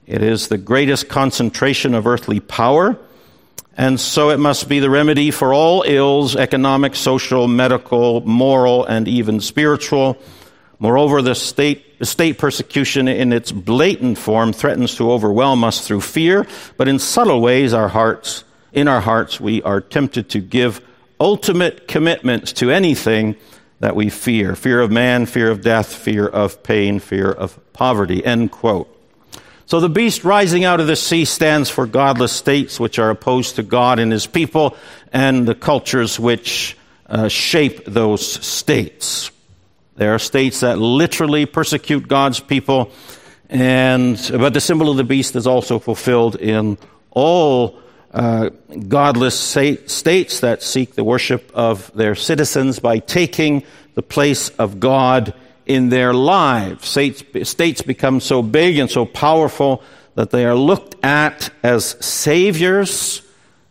It 0.06 0.22
is 0.22 0.48
the 0.48 0.58
greatest 0.58 1.08
concentration 1.08 1.94
of 1.94 2.06
earthly 2.06 2.40
power. 2.40 2.98
And 3.74 3.98
so 3.98 4.28
it 4.28 4.38
must 4.38 4.68
be 4.68 4.80
the 4.80 4.90
remedy 4.90 5.30
for 5.30 5.54
all 5.54 5.82
ills, 5.86 6.36
economic, 6.36 6.94
social, 6.94 7.48
medical, 7.48 8.20
moral, 8.20 8.84
and 8.84 9.08
even 9.08 9.40
spiritual. 9.40 10.18
Moreover, 10.78 11.22
the 11.22 11.34
state, 11.34 11.85
state 12.04 12.38
persecution 12.38 13.08
in 13.08 13.32
its 13.32 13.50
blatant 13.52 14.18
form 14.18 14.52
threatens 14.52 14.96
to 14.96 15.10
overwhelm 15.10 15.64
us 15.64 15.86
through 15.86 16.02
fear, 16.02 16.46
but 16.76 16.88
in 16.88 16.98
subtle 16.98 17.40
ways, 17.40 17.72
our 17.72 17.88
hearts, 17.88 18.44
in 18.72 18.88
our 18.88 19.00
hearts, 19.00 19.40
we 19.40 19.62
are 19.62 19.80
tempted 19.80 20.28
to 20.30 20.40
give 20.40 20.80
ultimate 21.18 21.88
commitments 21.88 22.52
to 22.54 22.70
anything 22.70 23.36
that 23.80 23.96
we 23.96 24.10
fear. 24.10 24.54
Fear 24.54 24.80
of 24.82 24.90
man, 24.90 25.26
fear 25.26 25.50
of 25.50 25.62
death, 25.62 25.94
fear 25.94 26.26
of 26.26 26.62
pain, 26.62 26.98
fear 26.98 27.30
of 27.30 27.58
poverty. 27.72 28.24
End 28.24 28.50
quote. 28.50 28.92
So 29.66 29.80
the 29.80 29.88
beast 29.88 30.24
rising 30.24 30.64
out 30.64 30.78
of 30.78 30.86
the 30.86 30.94
sea 30.94 31.24
stands 31.24 31.68
for 31.68 31.86
godless 31.86 32.32
states 32.32 32.78
which 32.78 32.98
are 32.98 33.10
opposed 33.10 33.56
to 33.56 33.62
God 33.62 33.98
and 33.98 34.12
his 34.12 34.26
people 34.26 34.76
and 35.12 35.46
the 35.46 35.56
cultures 35.56 36.20
which 36.20 36.76
uh, 37.06 37.28
shape 37.28 37.84
those 37.84 38.24
states. 38.24 39.30
There 39.96 40.14
are 40.14 40.18
states 40.18 40.60
that 40.60 40.78
literally 40.78 41.46
persecute 41.46 42.06
God's 42.06 42.38
people, 42.40 42.90
and 43.48 44.20
but 44.32 44.52
the 44.52 44.60
symbol 44.60 44.90
of 44.90 44.96
the 44.96 45.04
beast 45.04 45.36
is 45.36 45.46
also 45.46 45.78
fulfilled 45.78 46.36
in 46.36 46.76
all 47.10 47.78
uh, 48.12 48.50
godless 48.88 49.38
states 49.38 50.40
that 50.40 50.62
seek 50.62 50.94
the 50.94 51.04
worship 51.04 51.50
of 51.54 51.90
their 51.94 52.14
citizens 52.14 52.78
by 52.78 52.98
taking 52.98 53.62
the 53.94 54.02
place 54.02 54.50
of 54.50 54.80
God 54.80 55.34
in 55.66 55.88
their 55.88 56.14
lives. 56.14 56.86
States, 56.86 57.22
states 57.48 57.82
become 57.82 58.20
so 58.20 58.42
big 58.42 58.78
and 58.78 58.90
so 58.90 59.04
powerful 59.04 59.82
that 60.14 60.30
they 60.30 60.44
are 60.44 60.54
looked 60.54 60.94
at 61.04 61.50
as 61.62 61.96
saviors 62.04 63.22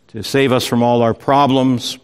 to 0.08 0.22
save 0.22 0.52
us 0.52 0.66
from 0.66 0.82
all 0.82 1.02
our 1.02 1.14
problems. 1.14 1.98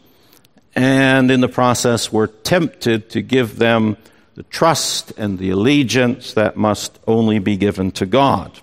And 0.74 1.30
in 1.30 1.40
the 1.40 1.48
process, 1.48 2.12
we're 2.12 2.28
tempted 2.28 3.10
to 3.10 3.22
give 3.22 3.56
them 3.56 3.96
the 4.34 4.42
trust 4.44 5.12
and 5.18 5.38
the 5.38 5.50
allegiance 5.50 6.34
that 6.34 6.56
must 6.56 6.98
only 7.06 7.38
be 7.38 7.56
given 7.56 7.90
to 7.92 8.06
God. 8.06 8.58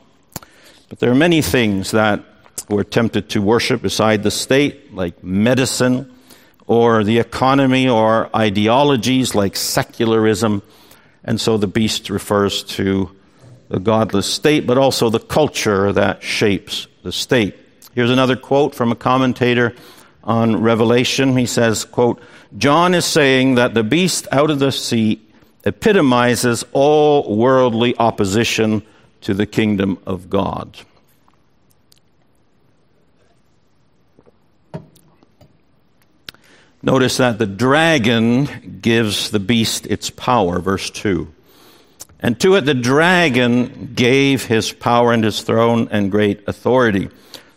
But 0.90 1.00
there 1.00 1.12
are 1.12 1.16
many 1.16 1.42
things 1.42 1.92
that 1.92 2.24
we're 2.70 2.84
tempted 2.84 3.30
to 3.30 3.42
worship 3.42 3.82
beside 3.82 4.24
the 4.24 4.32
state, 4.32 4.94
like 4.94 5.24
medicine, 5.24 6.14
or 6.68 7.04
the 7.04 7.20
economy, 7.20 7.88
or 7.88 8.36
ideologies 8.36 9.36
like 9.36 9.56
secularism 9.56 10.62
and 11.24 11.40
so 11.40 11.58
the 11.58 11.68
beast 11.68 12.10
refers 12.10 12.64
to 12.64 13.16
the 13.68 13.80
godless 13.80 14.32
state, 14.32 14.66
but 14.66 14.78
also 14.78 15.10
the 15.10 15.20
culture 15.20 15.92
that 15.94 16.24
shapes 16.24 16.88
the 17.04 17.12
state. 17.12 17.56
Here's 17.94 18.10
another 18.10 18.36
quote 18.36 18.74
from 18.74 18.92
a 18.92 18.96
commentator 18.96 19.76
on 20.24 20.62
Revelation. 20.62 21.38
He 21.38 21.46
says, 21.46 21.86
quote, 21.86 22.22
John 22.58 22.96
is 22.96 23.06
saying 23.06 23.56
that 23.56 23.74
the 23.74 23.84
beast 23.84 24.28
out 24.32 24.50
of 24.50 24.60
the 24.60 24.72
sea 24.72 25.22
epitomizes 25.64 26.64
all 26.72 27.36
worldly 27.36 27.96
opposition 27.98 28.84
to 29.22 29.34
the 29.34 29.46
kingdom 29.46 30.00
of 30.06 30.30
God. 30.30 30.78
Notice 36.82 37.18
that 37.18 37.40
the 37.40 37.46
dragon 37.46 38.80
gives 38.82 39.32
the 39.32 39.40
beast 39.40 39.86
its 39.88 40.10
power, 40.10 40.60
verse 40.60 40.90
2. 40.90 41.34
And 42.22 42.40
to 42.40 42.56
it 42.56 42.62
the 42.62 42.74
dragon 42.74 43.92
gave 43.96 44.46
his 44.46 44.72
power 44.72 45.12
and 45.12 45.24
his 45.24 45.42
throne 45.42 45.90
and 45.92 46.12
great 46.12 46.48
authority. 46.48 47.10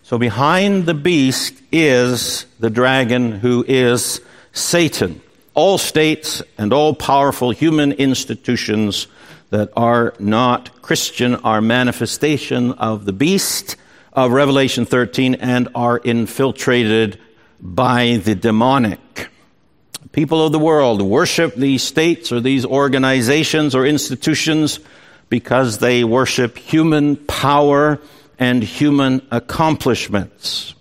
So 0.03 0.19
behind 0.19 0.87
the 0.87 0.95
beast 0.95 1.55
is 1.71 2.47
the 2.59 2.71
dragon 2.71 3.33
who 3.33 3.65
is 3.67 4.21
Satan. 4.53 5.21
All 5.55 5.77
states 5.79 6.43
and 6.57 6.73
all 6.73 6.95
powerful 6.95 7.51
human 7.51 7.93
institutions 7.93 9.07
that 9.51 9.71
are 9.77 10.15
not 10.19 10.81
Christian 10.81 11.35
are 11.37 11.61
manifestation 11.61 12.73
of 12.73 13.05
the 13.05 13.13
beast 13.13 13.77
of 14.15 14.33
Revelation 14.33 14.87
13 14.87 15.35
and 15.37 15.69
are 15.75 16.01
infiltrated 16.03 17.19
by 17.61 18.21
the 18.25 18.35
demonic. 18.35 19.29
People 20.13 20.45
of 20.45 20.53
the 20.53 20.59
world 20.59 21.01
worship 21.01 21.55
these 21.55 21.83
states 21.83 22.33
or 22.33 22.41
these 22.41 22.65
organizations 22.65 23.75
or 23.75 23.87
institutions 23.87 24.81
because 25.29 25.79
they 25.79 26.05
worship 26.05 26.59
human 26.59 27.17
power 27.17 27.99
and 28.39 28.63
human 28.63 29.27
accomplishments. 29.31 30.75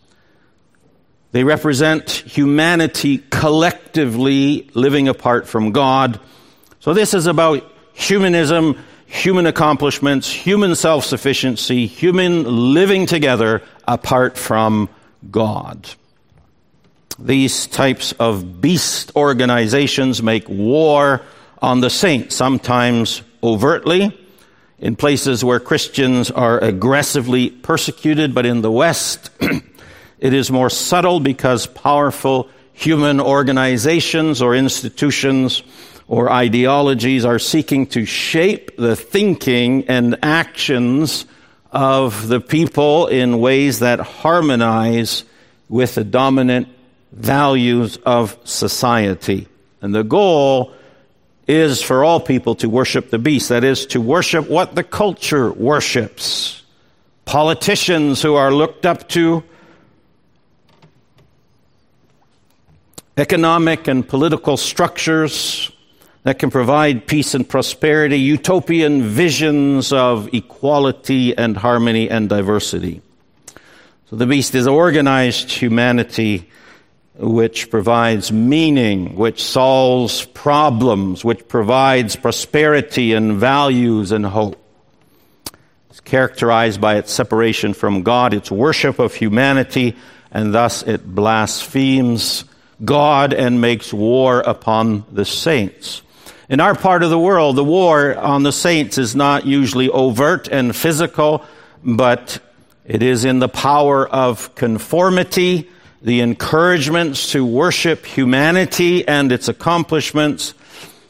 They 1.32 1.44
represent 1.44 2.10
humanity 2.10 3.20
collectively 3.30 4.70
living 4.74 5.08
apart 5.08 5.48
from 5.48 5.72
God. 5.72 6.20
So 6.80 6.94
this 6.94 7.14
is 7.14 7.26
about 7.26 7.64
humanism, 7.94 8.78
human 9.06 9.46
accomplishments, 9.46 10.30
human 10.30 10.76
self-sufficiency, 10.76 11.86
human 11.86 12.74
living 12.74 13.06
together 13.06 13.62
apart 13.88 14.38
from 14.38 14.90
God. 15.30 15.90
These 17.18 17.68
types 17.68 18.14
of 18.14 18.62
beast 18.62 19.12
organizations 19.16 20.24
make 20.24 20.50
war 20.50 21.22
on 21.62 21.82
the 21.82 21.90
saints, 21.90 22.36
sometimes 22.36 23.22
overtly, 23.44 24.18
in 24.80 24.96
places 24.96 25.44
where 25.44 25.60
Christians 25.60 26.32
are 26.32 26.58
aggressively 26.58 27.52
persecuted, 27.52 28.34
but 28.34 28.48
in 28.48 28.62
the 28.62 28.72
West, 28.72 29.30
it 30.22 30.34
is 30.34 30.52
more 30.52 30.70
subtle 30.70 31.20
because 31.20 31.68
powerful 31.68 32.48
human 32.74 33.20
organizations 33.20 34.42
or 34.42 34.56
institutions 34.56 35.64
or 36.08 36.32
ideologies 36.32 37.26
are 37.26 37.40
seeking 37.40 37.88
to 37.88 38.06
shape 38.06 38.78
the 38.78 38.96
thinking 38.96 39.86
and 39.88 40.18
actions 40.24 41.26
of 41.72 42.28
the 42.28 42.40
people 42.40 43.08
in 43.08 43.40
ways 43.40 43.80
that 43.80 44.00
harmonize 44.00 45.24
with 45.70 45.96
the 45.96 46.04
dominant 46.04 46.68
values 47.12 47.98
of 48.06 48.38
society. 48.44 49.48
And 49.82 49.96
the 49.96 50.04
goal 50.04 50.74
is 51.48 51.82
for 51.82 52.04
all 52.04 52.20
people 52.20 52.56
to 52.56 52.70
worship 52.70 53.10
the 53.10 53.20
beast, 53.20 53.50
that 53.50 53.64
is, 53.64 53.86
to 53.88 54.00
worship 54.00 54.48
what 54.50 54.76
the 54.76 54.84
culture 54.84 55.52
worships. 55.52 56.62
Politicians 57.26 58.22
who 58.22 58.36
are 58.36 58.54
looked 58.54 58.86
up 58.86 59.10
to, 59.10 59.44
economic 63.18 63.88
and 63.88 64.08
political 64.08 64.58
structures 64.58 65.72
that 66.24 66.40
can 66.40 66.52
provide 66.52 67.08
peace 67.08 67.34
and 67.34 67.48
prosperity, 67.48 68.20
utopian 68.20 69.02
visions 69.04 69.92
of 69.92 70.34
equality 70.34 71.36
and 71.38 71.58
harmony 71.58 72.10
and 72.10 72.30
diversity. 72.30 73.02
So 74.10 74.16
the 74.16 74.28
beast 74.28 74.54
is 74.56 74.68
organized 74.68 75.52
humanity 75.52 76.50
which 77.18 77.70
provides 77.70 78.32
meaning, 78.32 79.16
which 79.16 79.44
solves 79.44 80.26
problems, 80.26 81.24
which 81.24 81.48
provides 81.48 82.16
prosperity 82.16 83.14
and 83.14 83.38
values 83.38 84.12
and 84.12 84.26
hope. 84.26 84.58
It's 85.90 86.00
characterized 86.00 86.80
by 86.80 86.96
its 86.96 87.12
separation 87.12 87.74
from 87.74 88.02
God, 88.02 88.34
its 88.34 88.50
worship 88.50 88.98
of 88.98 89.14
humanity, 89.14 89.96
and 90.32 90.54
thus 90.54 90.84
it 90.84 91.06
blasphemes 91.06 92.46
God 92.84 93.34
and 93.34 93.62
makes 93.62 93.94
war 93.94 94.40
upon 94.40 95.06
the 95.12 95.26
saints. 95.26 96.02
In 96.50 96.60
our 96.60 96.76
part 96.76 97.04
of 97.04 97.10
the 97.10 97.20
world, 97.20 97.56
the 97.56 97.64
war 97.64 98.18
on 98.18 98.44
the 98.44 98.52
saints 98.52 98.98
is 98.98 99.16
not 99.16 99.46
usually 99.46 99.90
overt 99.90 100.48
and 100.50 100.76
physical, 100.76 101.46
but 101.84 102.40
it 102.86 103.02
is 103.02 103.24
in 103.24 103.40
the 103.40 103.50
power 103.50 104.08
of 104.08 104.54
conformity 104.56 105.70
the 106.02 106.20
encouragements 106.22 107.32
to 107.32 107.46
worship 107.46 108.06
humanity 108.06 109.08
and 109.08 109.32
its 109.32 109.48
accomplishments. 109.48 110.54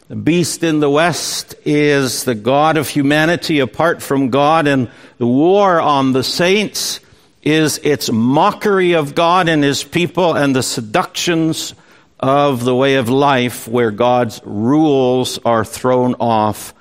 The 0.10 0.16
beast 0.16 0.64
in 0.64 0.80
the 0.80 0.90
West 0.90 1.56
is 1.66 2.26
the 2.26 2.36
God 2.36 2.78
of 2.78 2.90
humanity 2.90 3.60
apart 3.60 4.02
from 4.02 4.30
God, 4.30 4.68
and 4.68 4.92
the 5.18 5.28
war 5.28 5.80
on 5.80 6.12
the 6.12 6.24
saints 6.24 7.00
is 7.42 7.80
its 7.80 8.12
mockery 8.12 8.94
of 8.94 9.16
God 9.16 9.50
and 9.50 9.64
his 9.64 9.84
people 9.84 10.34
and 10.36 10.56
the 10.56 10.64
seductions 10.64 11.74
of 12.20 12.64
the 12.64 12.76
way 12.76 12.96
of 12.96 13.10
life 13.10 13.68
where 13.68 13.92
God's 13.92 14.42
rules 14.46 15.40
are 15.40 15.66
thrown 15.66 16.16
off 16.20 16.74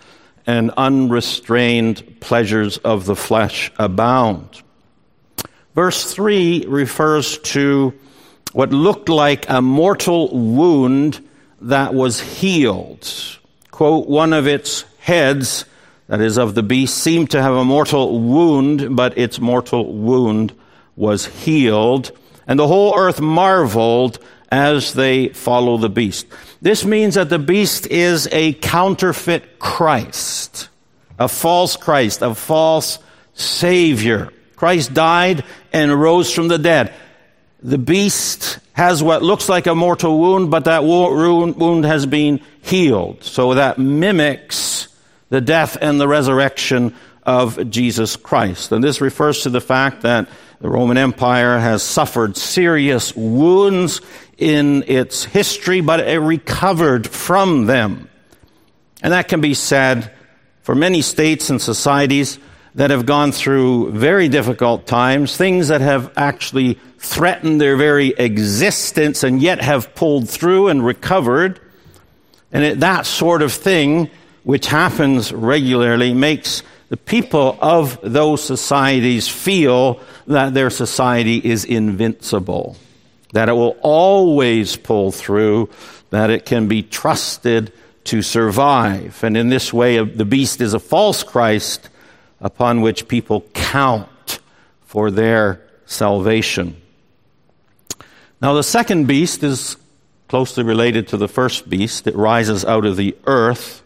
and 0.47 0.71
unrestrained 0.77 2.21
pleasures 2.21 2.77
of 2.79 3.07
the 3.07 3.17
flesh 3.17 3.73
abound. 3.79 4.63
Verse 5.75 6.13
3 6.13 6.67
refers 6.67 7.39
to 7.39 7.95
what 8.53 8.71
looked 8.71 9.09
like 9.09 9.49
a 9.49 9.63
mortal 9.63 10.29
wound 10.29 11.27
that 11.63 11.95
was 11.95 12.21
healed. 12.21 13.09
Quote, 13.71 14.09
one 14.09 14.33
of 14.33 14.47
its 14.47 14.85
heads, 14.99 15.65
that 16.11 16.21
is 16.21 16.39
of 16.39 16.57
the 16.57 16.65
beast, 16.65 16.99
seemed 16.99 17.31
to 17.31 17.41
have 17.41 17.55
a 17.55 17.65
mortal 17.65 18.19
wound, 18.19 18.97
but 18.97 19.17
its 19.17 19.39
mortal 19.39 19.93
wound 19.93 20.53
was 20.97 21.25
healed. 21.25 22.11
And 22.49 22.59
the 22.59 22.67
whole 22.67 22.99
earth 22.99 23.21
marveled 23.21 24.19
as 24.51 24.93
they 24.95 25.29
follow 25.29 25.79
the 25.79 25.89
beast. 25.89 26.27
This 26.61 26.85
means 26.85 27.15
that 27.15 27.29
the 27.29 27.39
beast 27.39 27.87
is 27.87 28.29
a 28.33 28.55
counterfeit 28.55 29.61
Christ, 29.61 30.69
a 31.17 31.29
false 31.29 31.77
Christ, 31.77 32.23
a 32.23 32.35
false 32.35 32.99
Savior. 33.35 34.33
Christ 34.57 34.93
died 34.93 35.45
and 35.73 35.95
rose 35.95 36.35
from 36.35 36.49
the 36.49 36.59
dead. 36.59 36.93
The 37.63 37.79
beast 37.79 38.59
has 38.73 39.01
what 39.01 39.23
looks 39.23 39.49
like 39.49 39.69
a 39.69 39.77
mortal 39.77 40.19
wound, 40.19 40.51
but 40.51 40.65
that 40.65 40.83
wound 40.83 41.85
has 41.85 42.05
been 42.05 42.41
healed. 42.63 43.23
So 43.23 43.55
that 43.55 43.79
mimics 43.79 44.89
the 45.31 45.41
death 45.41 45.79
and 45.81 46.01
the 46.01 46.09
resurrection 46.09 46.95
of 47.25 47.71
Jesus 47.71 48.17
Christ. 48.17 48.73
And 48.73 48.85
this 48.85 49.01
refers 49.01 49.43
to 49.43 49.51
the 49.51 49.61
fact 49.61 50.03
that 50.03 50.29
the 50.61 50.69
Roman 50.69 50.99
Empire 50.99 51.59
has 51.59 51.83
suffered 51.83 52.37
serious 52.37 53.17
wounds 53.17 54.01
in 54.37 54.85
its 54.87 55.25
history, 55.25 55.81
but 55.81 56.01
it 56.01 56.19
recovered 56.19 57.07
from 57.07 57.67
them. 57.67 58.09
And 59.03 59.13
that 59.13 59.29
can 59.29 59.41
be 59.41 59.55
said 59.55 60.13
for 60.63 60.75
many 60.75 61.03
states 61.03 61.49
and 61.51 61.61
societies 61.61 62.39
that 62.75 62.91
have 62.91 63.07
gone 63.07 63.33
through 63.33 63.93
very 63.93 64.29
difficult 64.29 64.87
times, 64.87 65.37
things 65.37 65.69
that 65.69 65.81
have 65.81 66.13
actually 66.17 66.79
threatened 66.99 67.61
their 67.61 67.77
very 67.77 68.09
existence 68.09 69.23
and 69.23 69.41
yet 69.41 69.61
have 69.61 69.95
pulled 69.95 70.29
through 70.29 70.69
and 70.69 70.85
recovered. 70.85 71.61
And 72.53 72.65
it, 72.65 72.81
that 72.81 73.07
sort 73.07 73.43
of 73.43 73.53
thing, 73.53 74.11
which 74.43 74.67
happens 74.67 75.33
regularly, 75.33 76.15
makes 76.15 76.63
the 76.89 76.97
people 76.97 77.59
of 77.61 77.99
those 78.03 78.43
societies 78.43 79.29
feel 79.29 80.01
that 80.27 80.55
their 80.55 80.71
society 80.71 81.37
is 81.37 81.65
invincible, 81.65 82.77
that 83.33 83.49
it 83.49 83.53
will 83.53 83.77
always 83.81 84.77
pull 84.77 85.13
through, 85.13 85.71
that 86.11 86.31
it 86.31 86.45
can 86.45 86.67
be 86.67 86.83
trusted 86.83 87.73
to 88.05 88.23
survive. 88.23 89.23
And 89.23 89.37
in 89.37 89.51
this 89.51 89.73
way, 89.73 90.03
the 90.03 90.25
beast 90.25 90.61
is 90.61 90.75
a 90.75 90.81
false 90.81 91.23
Christ 91.23 91.89
upon 92.41 92.81
which 92.81 93.07
people 93.07 93.43
count 93.53 94.41
for 94.81 95.11
their 95.11 95.61
salvation. 95.87 96.81
Now, 98.43 98.55
the 98.55 98.63
second 98.63 99.07
beast 99.07 99.43
is 99.43 99.77
closely 100.29 100.65
related 100.65 101.09
to 101.09 101.17
the 101.17 101.29
first 101.29 101.69
beast. 101.69 102.07
It 102.07 102.17
rises 102.17 102.65
out 102.65 102.87
of 102.87 102.97
the 102.97 103.17
earth, 103.27 103.80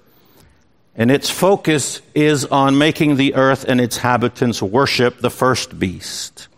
and 0.97 1.11
its 1.11 1.29
focus 1.29 2.01
is 2.15 2.45
on 2.45 2.79
making 2.79 3.17
the 3.17 3.35
earth 3.35 3.65
and 3.67 3.81
its 3.81 3.97
inhabitants 3.97 4.63
worship 4.63 5.19
the 5.19 5.31
first 5.31 5.79
beast. 5.79 6.49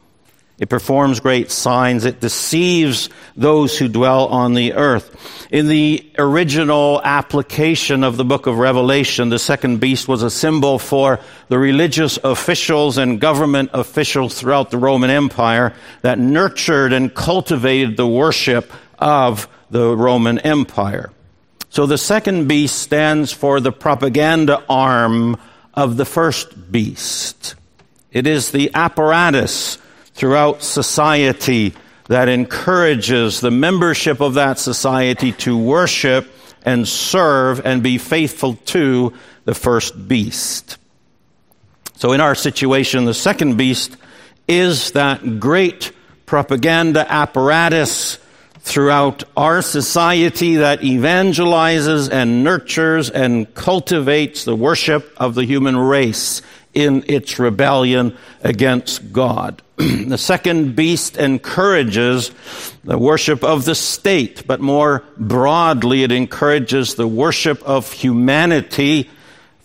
It 0.59 0.71
performs 0.71 1.21
great 1.21 1.51
signs. 1.51 2.07
It 2.07 2.21
deceives 2.21 3.11
those 3.37 3.79
who 3.79 3.89
dwell 3.89 4.27
on 4.29 4.55
the 4.55 4.73
earth. 4.73 5.15
In 5.51 5.69
the 5.69 6.11
original 6.19 7.01
application 7.05 8.03
of 8.03 8.17
the 8.17 8.25
book 8.25 8.47
of 8.47 8.57
Revelation, 8.57 9.29
the 9.29 9.39
second 9.39 9.81
beast 9.81 10.09
was 10.09 10.23
a 10.23 10.31
symbol 10.31 10.79
for 10.79 11.21
the 11.49 11.59
religious 11.59 12.19
officials 12.25 12.97
and 12.97 13.21
government 13.21 13.71
officials 13.75 14.41
throughout 14.41 14.71
the 14.71 14.79
Roman 14.79 15.11
Empire 15.11 15.75
that 16.01 16.19
nurtured 16.19 16.95
and 16.95 17.15
cultivated 17.15 17.99
the 17.99 18.07
worship 18.07 18.73
of 18.99 19.49
the 19.71 19.95
Roman 19.95 20.39
Empire. 20.39 21.11
So 21.77 21.85
the 21.85 21.99
second 21.99 22.49
beast 22.49 22.79
stands 22.79 23.33
for 23.33 23.61
the 23.61 23.71
propaganda 23.71 24.65
arm 24.67 25.37
of 25.75 25.99
the 25.99 26.07
first 26.07 26.73
beast. 26.73 27.55
It 28.11 28.27
is 28.27 28.51
the 28.51 28.71
apparatus 28.73 29.77
throughout 30.15 30.63
society 30.63 31.75
that 32.09 32.31
encourages 32.31 33.41
the 33.41 33.51
membership 33.51 34.23
of 34.23 34.33
that 34.35 34.59
society 34.59 35.33
to 35.33 35.59
worship 35.59 36.27
and 36.65 36.89
serve 36.89 37.61
and 37.67 37.83
be 37.83 37.99
faithful 37.99 38.55
to 38.73 39.13
the 39.45 39.55
first 39.55 40.09
beast. 40.09 40.79
So 41.97 42.13
in 42.13 42.23
our 42.23 42.35
situation, 42.35 43.05
the 43.05 43.13
second 43.13 43.59
beast 43.59 43.99
is 44.49 44.93
that 44.93 45.41
great 45.41 45.93
propaganda 46.25 47.05
apparatus 47.07 48.17
throughout 48.67 49.23
our 49.37 49.63
society 49.63 50.57
that 50.57 50.81
evangelizes 50.81 52.11
and 52.11 52.43
nurtures 52.43 53.09
and 53.09 53.55
cultivates 53.55 54.43
the 54.43 54.57
worship 54.57 55.15
of 55.19 55.37
the 55.37 55.45
human 55.45 55.77
race 55.77 56.43
in 56.75 57.05
its 57.07 57.39
rebellion 57.39 58.17
against 58.43 59.13
God. 59.13 59.63
the 59.77 60.19
second 60.19 60.75
beast 60.75 61.17
encourages 61.17 62.33
the 62.83 62.99
worship 62.99 63.45
of 63.45 63.65
the 63.65 63.75
state, 63.77 64.49
but 64.49 64.61
more 64.61 65.05
broadly, 65.17 66.03
it 66.03 66.11
encourages 66.11 66.97
the 66.97 67.07
worship 67.07 67.63
of 67.63 67.93
humanity 67.93 69.09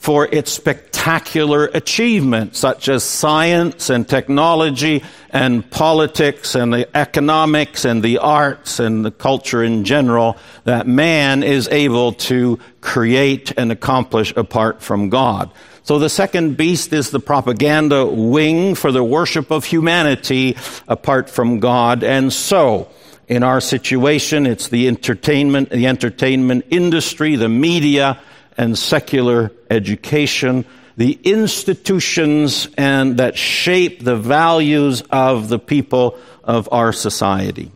for 0.02 0.28
its 0.32 0.52
spectacular 0.52 1.66
achievements, 1.76 2.58
such 2.58 2.90
as 2.90 3.04
science 3.04 3.92
and 3.92 4.10
technology 4.10 5.04
and 5.30 5.70
politics 5.70 6.56
and 6.56 6.74
the 6.74 6.98
economics 6.98 7.86
and 7.86 8.02
the 8.02 8.18
arts 8.18 8.80
and 8.80 9.06
the 9.06 9.12
culture 9.12 9.64
in 9.64 9.86
general, 9.86 10.38
that 10.64 10.88
man 10.88 11.44
is 11.44 11.68
able 11.68 12.14
to 12.14 12.58
create 12.82 13.54
and 13.58 13.72
accomplish 13.72 14.34
apart 14.36 14.82
from 14.82 15.10
God. 15.10 15.52
So 15.84 16.00
the 16.00 16.10
second 16.10 16.58
beast 16.58 16.94
is 16.94 17.12
the 17.12 17.20
propaganda 17.20 18.04
wing 18.08 18.74
for 18.74 18.92
the 18.92 19.04
worship 19.04 19.52
of 19.52 19.66
humanity 19.66 20.58
apart 20.88 21.30
from 21.30 21.60
God. 21.60 22.04
And 22.04 22.34
so, 22.34 22.90
in 23.28 23.44
our 23.44 23.62
situation, 23.62 24.48
it's 24.48 24.70
the 24.70 24.88
entertainment, 24.88 25.70
the 25.70 25.86
entertainment 25.86 26.66
industry, 26.72 27.36
the 27.36 27.50
media, 27.50 28.20
and 28.58 28.78
secular 28.78 29.52
education, 29.70 30.66
the 30.98 31.20
institutions 31.24 32.68
and 32.78 33.18
that 33.18 33.38
shape 33.38 34.04
the 34.04 34.16
values 34.16 35.02
of 35.10 35.50
the 35.50 35.60
people 35.60 36.18
of 36.44 36.70
our 36.72 36.94
society. 36.94 37.72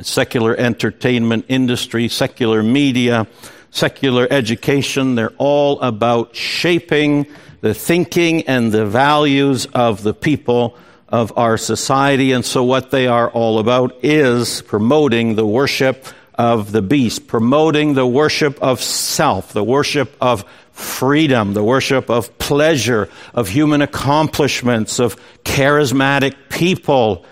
Secular 0.00 0.54
entertainment 0.54 1.46
industry, 1.48 2.08
secular 2.08 2.62
media, 2.62 3.26
secular 3.70 4.26
education, 4.30 5.14
they're 5.14 5.32
all 5.38 5.80
about 5.80 6.36
shaping 6.36 7.26
the 7.60 7.74
thinking 7.74 8.42
and 8.42 8.72
the 8.72 8.86
values 8.86 9.66
of 9.66 10.02
the 10.02 10.14
people 10.14 10.76
of 11.08 11.36
our 11.36 11.56
society. 11.56 12.32
And 12.32 12.44
so 12.44 12.62
what 12.64 12.90
they 12.90 13.06
are 13.06 13.28
all 13.28 13.58
about 13.58 14.04
is 14.04 14.62
promoting 14.62 15.34
the 15.34 15.46
worship 15.46 16.06
of 16.40 16.72
the 16.72 16.80
beast, 16.80 17.26
promoting 17.26 17.92
the 17.92 18.06
worship 18.06 18.62
of 18.62 18.80
self, 18.80 19.52
the 19.52 19.62
worship 19.62 20.16
of 20.22 20.42
freedom, 20.72 21.52
the 21.52 21.62
worship 21.62 22.08
of 22.08 22.38
pleasure, 22.38 23.10
of 23.34 23.46
human 23.46 23.82
accomplishments, 23.82 24.98
of 24.98 25.16
charismatic 25.44 26.34
people, 26.48 27.26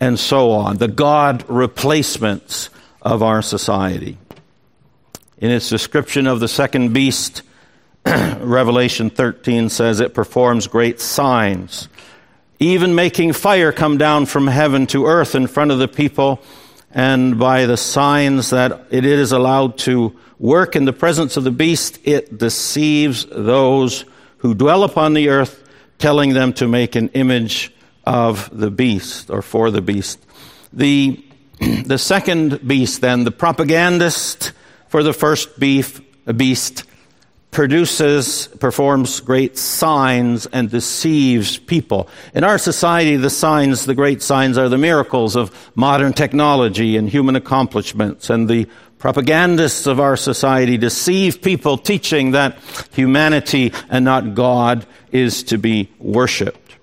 and 0.00 0.18
so 0.18 0.50
on, 0.50 0.76
the 0.78 0.88
God 0.88 1.48
replacements 1.48 2.68
of 3.00 3.22
our 3.22 3.42
society. 3.42 4.18
In 5.38 5.52
its 5.52 5.68
description 5.68 6.26
of 6.26 6.40
the 6.40 6.48
second 6.48 6.92
beast, 6.92 7.42
Revelation 8.04 9.08
13 9.08 9.68
says 9.68 10.00
it 10.00 10.14
performs 10.14 10.66
great 10.66 11.00
signs, 11.00 11.88
even 12.58 12.96
making 12.96 13.34
fire 13.34 13.70
come 13.70 13.98
down 13.98 14.26
from 14.26 14.48
heaven 14.48 14.88
to 14.88 15.06
earth 15.06 15.36
in 15.36 15.46
front 15.46 15.70
of 15.70 15.78
the 15.78 15.86
people 15.86 16.42
and 16.90 17.38
by 17.38 17.66
the 17.66 17.76
signs 17.76 18.50
that 18.50 18.86
it 18.90 19.04
is 19.04 19.32
allowed 19.32 19.78
to 19.78 20.16
work 20.38 20.76
in 20.76 20.84
the 20.84 20.92
presence 20.92 21.36
of 21.36 21.44
the 21.44 21.50
beast, 21.50 21.98
it 22.04 22.38
deceives 22.38 23.26
those 23.26 24.04
who 24.38 24.54
dwell 24.54 24.84
upon 24.84 25.14
the 25.14 25.28
earth, 25.28 25.64
telling 25.98 26.32
them 26.32 26.52
to 26.54 26.68
make 26.68 26.94
an 26.94 27.08
image 27.10 27.72
of 28.04 28.48
the 28.56 28.70
beast 28.70 29.30
or 29.30 29.42
for 29.42 29.70
the 29.70 29.82
beast. 29.82 30.18
The, 30.72 31.22
the 31.84 31.98
second 31.98 32.66
beast, 32.66 33.00
then, 33.00 33.24
the 33.24 33.30
propagandist 33.30 34.52
for 34.88 35.02
the 35.02 35.12
first 35.12 35.58
beef, 35.58 36.00
beast, 36.36 36.84
produces, 37.58 38.46
performs 38.60 39.18
great 39.18 39.58
signs 39.58 40.46
and 40.46 40.70
deceives 40.70 41.58
people. 41.58 42.08
In 42.32 42.44
our 42.44 42.56
society, 42.56 43.16
the 43.16 43.30
signs, 43.30 43.84
the 43.84 43.96
great 43.96 44.22
signs, 44.22 44.56
are 44.56 44.68
the 44.68 44.78
miracles 44.78 45.34
of 45.34 45.50
modern 45.74 46.12
technology 46.12 46.96
and 46.96 47.10
human 47.10 47.34
accomplishments. 47.34 48.30
And 48.30 48.48
the 48.48 48.68
propagandists 49.00 49.88
of 49.88 49.98
our 49.98 50.16
society 50.16 50.78
deceive 50.78 51.42
people, 51.42 51.76
teaching 51.76 52.30
that 52.30 52.60
humanity 52.92 53.72
and 53.90 54.04
not 54.04 54.36
God 54.36 54.86
is 55.10 55.42
to 55.42 55.58
be 55.58 55.90
worshipped. 55.98 56.76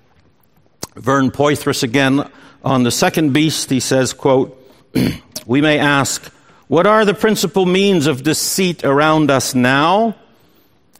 Vern 0.94 1.30
Poythress 1.30 1.84
again 1.84 2.30
on 2.62 2.82
the 2.82 2.90
second 2.90 3.32
beast, 3.32 3.70
he 3.70 3.80
says, 3.80 4.12
quote, 4.12 4.62
we 5.46 5.62
may 5.62 5.78
ask, 5.78 6.22
what 6.68 6.86
are 6.86 7.06
the 7.06 7.14
principal 7.14 7.64
means 7.64 8.06
of 8.06 8.22
deceit 8.22 8.84
around 8.84 9.30
us 9.30 9.54
now? 9.54 10.16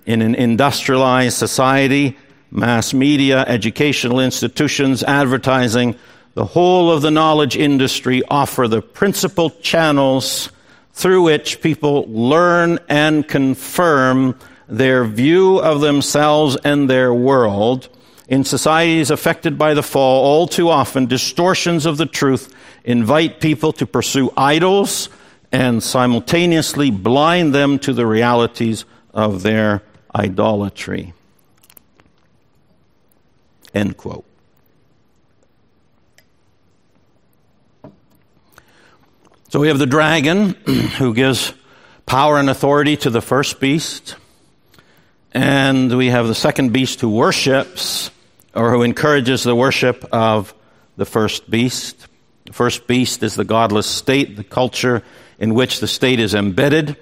In 0.07 0.23
an 0.23 0.35
industrialized 0.35 1.37
society, 1.37 2.17
mass 2.51 2.95
media, 2.95 3.45
educational 3.47 4.21
institutions, 4.21 5.03
advertising, 5.03 5.97
the 6.35 6.45
whole 6.45 6.93
of 6.93 7.03
the 7.03 7.11
knowledge 7.11 7.57
industry 7.57 8.23
offer 8.29 8.69
the 8.69 8.83
principal 8.83 9.51
channels 9.51 10.51
through 10.93 11.23
which 11.23 11.61
people 11.61 12.07
learn 12.09 12.79
and 12.89 13.27
confirm 13.27 14.39
their 14.69 15.05
view 15.05 15.59
of 15.59 15.81
themselves 15.81 16.57
and 16.65 16.89
their 16.89 17.13
world. 17.13 17.89
In 18.29 18.45
societies 18.45 19.11
affected 19.11 19.59
by 19.59 19.75
the 19.75 19.83
fall, 19.83 20.25
all 20.25 20.47
too 20.49 20.69
often, 20.69 21.07
distortions 21.07 21.87
of 21.87 21.97
the 21.97 22.07
truth 22.07 22.53
invite 22.85 23.41
people 23.41 23.73
to 23.75 23.87
pursue 23.87 24.33
idols 24.37 25.09
and 25.53 25.83
simultaneously 25.83 26.91
blind 26.91 27.55
them 27.55 27.79
to 27.81 27.93
the 27.93 28.07
realities 28.07 28.85
of 29.15 29.43
their 29.43 29.83
idolatry. 30.17 31.13
End 33.75 33.97
quote. 33.97 34.25
So 39.51 39.61
we 39.61 39.69
have 39.69 39.79
the 39.79 39.87
dragon 39.87 40.51
who 40.99 41.15
gives 41.15 41.53
power 42.07 42.39
and 42.39 42.49
authority 42.49 42.97
to 42.99 43.11
the 43.11 43.21
first 43.21 43.61
beast. 43.61 44.17
And 45.33 45.97
we 45.97 46.09
have 46.09 46.27
the 46.27 46.35
second 46.35 46.73
beast 46.73 47.01
who 47.01 47.11
worships 47.11 48.11
or 48.55 48.71
who 48.71 48.83
encourages 48.83 49.43
the 49.43 49.55
worship 49.55 50.05
of 50.13 50.55
the 50.97 51.05
first 51.05 51.51
beast. 51.51 52.07
The 52.47 52.55
first 52.55 52.87
beast 52.87 53.23
is 53.23 53.35
the 53.35 53.45
godless 53.45 53.87
state, 53.87 54.37
the 54.37 54.45
culture 54.45 55.03
in 55.39 55.53
which 55.53 55.81
the 55.81 55.87
state 55.87 56.21
is 56.21 56.35
embedded. 56.35 56.97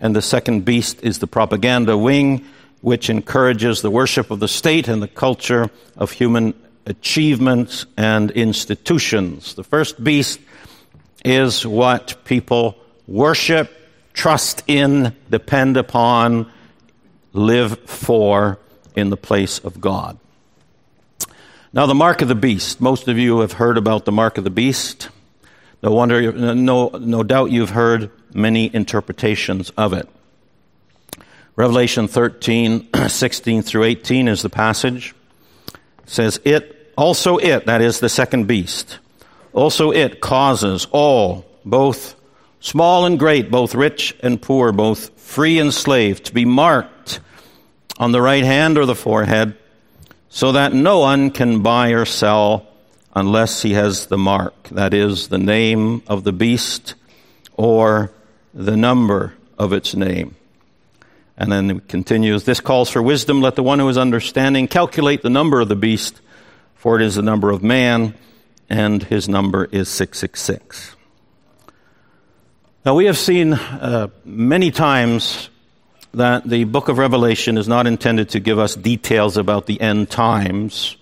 And 0.00 0.16
the 0.16 0.22
second 0.22 0.64
beast 0.64 1.02
is 1.02 1.18
the 1.18 1.26
propaganda 1.26 1.96
wing 1.96 2.46
which 2.84 3.08
encourages 3.08 3.80
the 3.80 3.90
worship 3.90 4.30
of 4.30 4.40
the 4.40 4.46
state 4.46 4.88
and 4.88 5.02
the 5.02 5.08
culture 5.08 5.70
of 5.96 6.12
human 6.12 6.52
achievements 6.84 7.86
and 7.96 8.30
institutions. 8.32 9.54
The 9.54 9.64
first 9.64 10.04
beast 10.04 10.38
is 11.24 11.66
what 11.66 12.14
people 12.26 12.76
worship, 13.08 13.72
trust 14.12 14.64
in, 14.66 15.16
depend 15.30 15.78
upon, 15.78 16.52
live 17.32 17.78
for 17.88 18.58
in 18.94 19.08
the 19.08 19.16
place 19.16 19.60
of 19.60 19.80
God. 19.80 20.18
Now, 21.72 21.86
the 21.86 21.94
mark 21.94 22.20
of 22.20 22.28
the 22.28 22.34
beast. 22.34 22.82
Most 22.82 23.08
of 23.08 23.16
you 23.16 23.38
have 23.38 23.52
heard 23.52 23.78
about 23.78 24.04
the 24.04 24.12
mark 24.12 24.36
of 24.36 24.44
the 24.44 24.50
beast. 24.50 25.08
No 25.82 25.90
wonder, 25.90 26.32
no, 26.54 26.88
no 26.88 27.22
doubt 27.22 27.50
you've 27.50 27.70
heard 27.70 28.10
many 28.34 28.70
interpretations 28.74 29.70
of 29.70 29.94
it. 29.94 30.06
Revelation 31.56 32.08
13, 32.08 32.88
16 33.08 33.62
through 33.62 33.84
18 33.84 34.26
is 34.28 34.42
the 34.42 34.50
passage. 34.50 35.14
It 35.68 35.78
says, 36.06 36.40
It, 36.44 36.92
also 36.96 37.38
it, 37.38 37.66
that 37.66 37.80
is 37.80 38.00
the 38.00 38.08
second 38.08 38.46
beast, 38.46 38.98
also 39.52 39.92
it 39.92 40.20
causes 40.20 40.86
all, 40.90 41.44
both 41.64 42.16
small 42.58 43.06
and 43.06 43.18
great, 43.18 43.52
both 43.52 43.74
rich 43.74 44.16
and 44.20 44.42
poor, 44.42 44.72
both 44.72 45.16
free 45.20 45.60
and 45.60 45.72
slave, 45.72 46.22
to 46.24 46.34
be 46.34 46.44
marked 46.44 47.20
on 47.98 48.10
the 48.10 48.20
right 48.20 48.44
hand 48.44 48.76
or 48.76 48.84
the 48.84 48.96
forehead, 48.96 49.56
so 50.28 50.52
that 50.52 50.72
no 50.72 50.98
one 50.98 51.30
can 51.30 51.62
buy 51.62 51.90
or 51.90 52.04
sell 52.04 52.66
unless 53.14 53.62
he 53.62 53.74
has 53.74 54.06
the 54.06 54.18
mark, 54.18 54.68
that 54.70 54.92
is, 54.92 55.28
the 55.28 55.38
name 55.38 56.02
of 56.08 56.24
the 56.24 56.32
beast 56.32 56.96
or 57.56 58.10
the 58.52 58.76
number 58.76 59.34
of 59.56 59.72
its 59.72 59.94
name. 59.94 60.34
And 61.36 61.50
then 61.50 61.70
it 61.70 61.88
continues, 61.88 62.44
This 62.44 62.60
calls 62.60 62.90
for 62.90 63.02
wisdom. 63.02 63.40
Let 63.40 63.56
the 63.56 63.62
one 63.62 63.78
who 63.78 63.88
is 63.88 63.98
understanding 63.98 64.68
calculate 64.68 65.22
the 65.22 65.30
number 65.30 65.60
of 65.60 65.68
the 65.68 65.76
beast, 65.76 66.20
for 66.74 67.00
it 67.00 67.02
is 67.02 67.16
the 67.16 67.22
number 67.22 67.50
of 67.50 67.62
man, 67.62 68.14
and 68.68 69.02
his 69.02 69.28
number 69.28 69.64
is 69.64 69.88
666. 69.88 70.94
Now, 72.84 72.94
we 72.94 73.06
have 73.06 73.18
seen 73.18 73.54
uh, 73.54 74.08
many 74.24 74.70
times 74.70 75.48
that 76.12 76.48
the 76.48 76.64
book 76.64 76.88
of 76.88 76.98
Revelation 76.98 77.58
is 77.58 77.66
not 77.66 77.86
intended 77.86 78.28
to 78.30 78.40
give 78.40 78.58
us 78.58 78.76
details 78.76 79.36
about 79.36 79.66
the 79.66 79.80
end 79.80 80.10
times, 80.10 80.96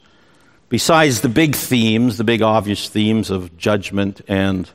besides 0.68 1.20
the 1.20 1.28
big 1.28 1.54
themes, 1.54 2.16
the 2.16 2.24
big 2.24 2.40
obvious 2.40 2.88
themes 2.88 3.30
of 3.30 3.58
judgment 3.58 4.22
and 4.28 4.70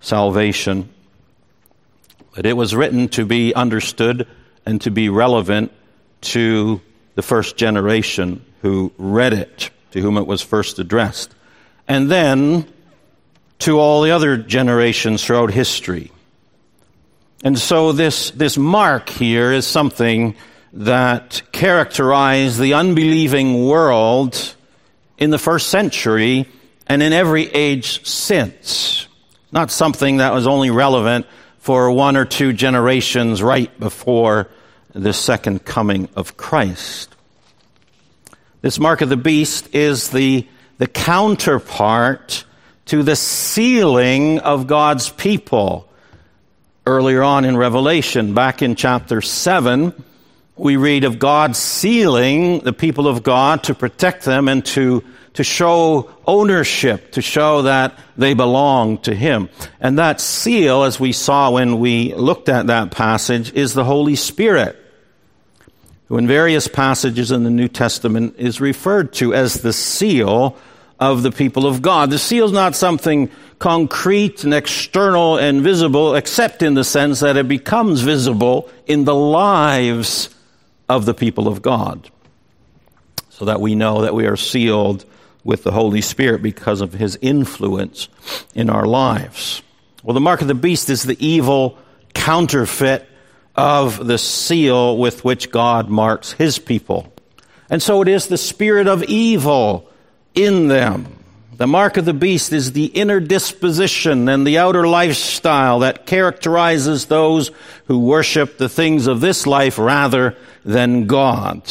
salvation. 0.00 0.90
But 2.34 2.44
it 2.44 2.56
was 2.56 2.74
written 2.74 3.08
to 3.10 3.24
be 3.24 3.54
understood 3.54 4.26
and 4.68 4.82
to 4.82 4.90
be 4.90 5.08
relevant 5.08 5.72
to 6.20 6.78
the 7.14 7.22
first 7.22 7.56
generation 7.56 8.44
who 8.60 8.92
read 8.98 9.32
it, 9.32 9.70
to 9.92 10.00
whom 10.02 10.18
it 10.18 10.26
was 10.26 10.42
first 10.42 10.78
addressed, 10.78 11.34
and 11.88 12.10
then 12.10 12.70
to 13.60 13.80
all 13.80 14.02
the 14.02 14.10
other 14.10 14.36
generations 14.36 15.24
throughout 15.24 15.50
history. 15.50 16.12
And 17.42 17.58
so 17.58 17.92
this, 17.92 18.30
this 18.32 18.58
mark 18.58 19.08
here 19.08 19.52
is 19.52 19.66
something 19.66 20.34
that 20.74 21.40
characterized 21.50 22.60
the 22.60 22.74
unbelieving 22.74 23.66
world 23.66 24.54
in 25.16 25.30
the 25.30 25.38
first 25.38 25.68
century 25.68 26.46
and 26.86 27.02
in 27.02 27.14
every 27.14 27.46
age 27.46 28.06
since. 28.06 29.08
Not 29.50 29.70
something 29.70 30.18
that 30.18 30.34
was 30.34 30.46
only 30.46 30.68
relevant 30.68 31.24
for 31.56 31.90
one 31.90 32.18
or 32.18 32.26
two 32.26 32.52
generations 32.52 33.42
right 33.42 33.80
before 33.80 34.48
the 34.92 35.12
second 35.12 35.64
coming 35.64 36.08
of 36.16 36.36
Christ. 36.36 37.14
This 38.60 38.78
mark 38.78 39.00
of 39.00 39.08
the 39.08 39.16
beast 39.16 39.74
is 39.74 40.10
the, 40.10 40.46
the 40.78 40.86
counterpart 40.86 42.44
to 42.86 43.02
the 43.02 43.16
sealing 43.16 44.38
of 44.40 44.66
God's 44.66 45.10
people. 45.10 45.88
Earlier 46.86 47.22
on 47.22 47.44
in 47.44 47.56
Revelation, 47.56 48.34
back 48.34 48.62
in 48.62 48.74
chapter 48.74 49.20
7, 49.20 49.92
we 50.56 50.76
read 50.76 51.04
of 51.04 51.18
God 51.18 51.54
sealing 51.54 52.60
the 52.60 52.72
people 52.72 53.06
of 53.06 53.22
God 53.22 53.64
to 53.64 53.74
protect 53.74 54.24
them 54.24 54.48
and 54.48 54.64
to, 54.66 55.04
to 55.38 55.44
show 55.44 56.10
ownership, 56.26 57.12
to 57.12 57.22
show 57.22 57.62
that 57.62 57.96
they 58.16 58.34
belong 58.34 58.98
to 58.98 59.14
Him. 59.14 59.48
And 59.78 59.96
that 60.00 60.20
seal, 60.20 60.82
as 60.82 60.98
we 60.98 61.12
saw 61.12 61.52
when 61.52 61.78
we 61.78 62.12
looked 62.12 62.48
at 62.48 62.66
that 62.66 62.90
passage, 62.90 63.52
is 63.52 63.72
the 63.72 63.84
Holy 63.84 64.16
Spirit 64.16 64.76
who 66.08 66.18
in 66.18 66.26
various 66.26 66.66
passages 66.66 67.30
in 67.30 67.44
the 67.44 67.50
New 67.50 67.68
Testament 67.68 68.34
is 68.36 68.60
referred 68.60 69.12
to 69.12 69.32
as 69.32 69.62
the 69.62 69.72
seal 69.72 70.56
of 70.98 71.22
the 71.22 71.30
people 71.30 71.66
of 71.66 71.82
God. 71.82 72.10
The 72.10 72.18
seal 72.18 72.46
is 72.46 72.52
not 72.52 72.74
something 72.74 73.30
concrete 73.60 74.42
and 74.42 74.52
external 74.52 75.36
and 75.36 75.62
visible, 75.62 76.16
except 76.16 76.62
in 76.64 76.74
the 76.74 76.82
sense 76.82 77.20
that 77.20 77.36
it 77.36 77.46
becomes 77.46 78.00
visible 78.00 78.68
in 78.88 79.04
the 79.04 79.14
lives 79.14 80.30
of 80.88 81.06
the 81.06 81.14
people 81.14 81.46
of 81.46 81.62
God. 81.62 82.10
So 83.30 83.44
that 83.44 83.60
we 83.60 83.76
know 83.76 84.02
that 84.02 84.16
we 84.16 84.26
are 84.26 84.36
sealed 84.36 85.04
with 85.44 85.62
the 85.62 85.72
Holy 85.72 86.00
Spirit 86.00 86.42
because 86.42 86.80
of 86.80 86.92
his 86.92 87.18
influence 87.20 88.08
in 88.54 88.70
our 88.70 88.86
lives. 88.86 89.62
Well, 90.02 90.14
the 90.14 90.20
mark 90.20 90.42
of 90.42 90.48
the 90.48 90.54
beast 90.54 90.90
is 90.90 91.02
the 91.02 91.24
evil 91.24 91.78
counterfeit 92.14 93.08
of 93.56 94.06
the 94.06 94.18
seal 94.18 94.96
with 94.96 95.24
which 95.24 95.50
God 95.50 95.88
marks 95.88 96.32
his 96.32 96.58
people. 96.58 97.12
And 97.70 97.82
so 97.82 98.02
it 98.02 98.08
is 98.08 98.28
the 98.28 98.38
spirit 98.38 98.86
of 98.86 99.02
evil 99.04 99.90
in 100.34 100.68
them. 100.68 101.18
The 101.58 101.66
mark 101.66 101.96
of 101.96 102.04
the 102.04 102.14
beast 102.14 102.52
is 102.52 102.70
the 102.70 102.86
inner 102.86 103.18
disposition 103.18 104.28
and 104.28 104.46
the 104.46 104.58
outer 104.58 104.86
lifestyle 104.86 105.80
that 105.80 106.06
characterizes 106.06 107.06
those 107.06 107.50
who 107.86 107.98
worship 107.98 108.58
the 108.58 108.68
things 108.68 109.08
of 109.08 109.20
this 109.20 109.44
life 109.44 109.76
rather 109.76 110.36
than 110.64 111.08
God. 111.08 111.62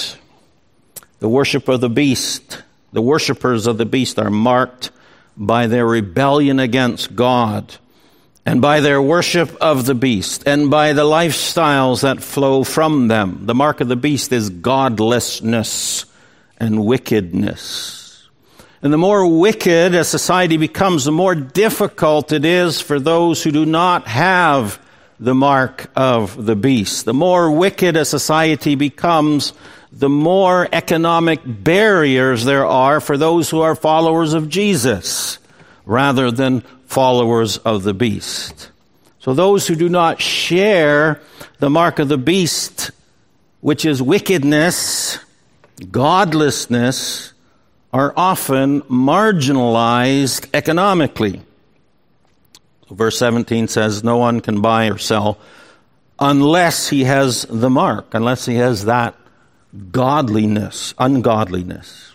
The 1.20 1.30
worship 1.30 1.70
of 1.70 1.80
the 1.80 1.90
beast, 1.90 2.62
the 2.98 3.02
worshippers 3.04 3.68
of 3.68 3.78
the 3.78 3.86
beast 3.86 4.18
are 4.18 4.32
marked 4.32 4.90
by 5.38 5.68
their 5.68 5.86
rebellion 5.86 6.60
against 6.60 7.16
God 7.16 7.76
and 8.44 8.60
by 8.60 8.80
their 8.80 9.00
worship 9.00 9.56
of 9.62 9.86
the 9.86 9.94
beast 9.94 10.48
and 10.48 10.72
by 10.72 10.94
the 10.94 11.04
lifestyles 11.04 12.02
that 12.02 12.24
flow 12.24 12.64
from 12.64 13.08
them. 13.08 13.46
The 13.46 13.54
mark 13.54 13.82
of 13.82 13.88
the 13.88 13.96
beast 13.96 14.32
is 14.32 14.50
godlessness 14.50 16.06
and 16.58 16.84
wickedness. 16.86 18.28
And 18.82 18.92
the 18.92 18.98
more 18.98 19.28
wicked 19.28 19.94
a 19.94 20.04
society 20.04 20.58
becomes, 20.58 21.06
the 21.06 21.12
more 21.12 21.36
difficult 21.36 22.32
it 22.32 22.46
is 22.46 22.82
for 22.82 23.00
those 23.00 23.44
who 23.44 23.52
do 23.52 23.68
not 23.68 24.08
have 24.08 24.84
the 25.20 25.36
mark 25.36 25.92
of 25.96 26.48
the 26.48 26.56
beast. 26.56 27.06
The 27.06 27.14
more 27.14 27.52
wicked 27.52 27.96
a 27.96 28.06
society 28.06 28.74
becomes, 28.74 29.54
the 29.92 30.10
more 30.10 30.68
economic 30.72 31.42
barriers 31.46 32.46
there 32.46 32.66
are 32.66 33.00
for 33.00 33.18
those 33.18 33.50
who 33.50 33.62
are 33.62 33.76
followers 33.76 34.34
of 34.34 34.50
Jesus 34.50 35.40
rather 35.86 36.30
than 36.32 36.62
followers 36.86 37.58
of 37.58 37.84
the 37.84 37.94
beast. 37.94 38.72
So 39.20 39.34
those 39.34 39.68
who 39.68 39.76
do 39.76 39.90
not 39.90 40.22
share 40.22 41.22
the 41.60 41.70
mark 41.70 42.00
of 42.00 42.08
the 42.08 42.18
beast, 42.18 42.92
which 43.62 43.86
is 43.86 44.02
wickedness, 44.02 45.20
godlessness, 45.92 47.34
are 47.94 48.14
often 48.16 48.82
marginalized 48.84 50.50
economically. 50.54 51.42
Verse 52.90 53.18
17 53.18 53.68
says, 53.68 54.04
No 54.04 54.18
one 54.18 54.40
can 54.42 54.62
buy 54.62 54.90
or 54.90 54.98
sell 54.98 55.38
unless 56.20 56.90
he 56.90 57.04
has 57.04 57.46
the 57.50 57.70
mark, 57.70 58.14
unless 58.14 58.46
he 58.46 58.56
has 58.56 58.86
that 58.86 59.16
godliness, 59.92 60.94
ungodliness. 60.98 62.14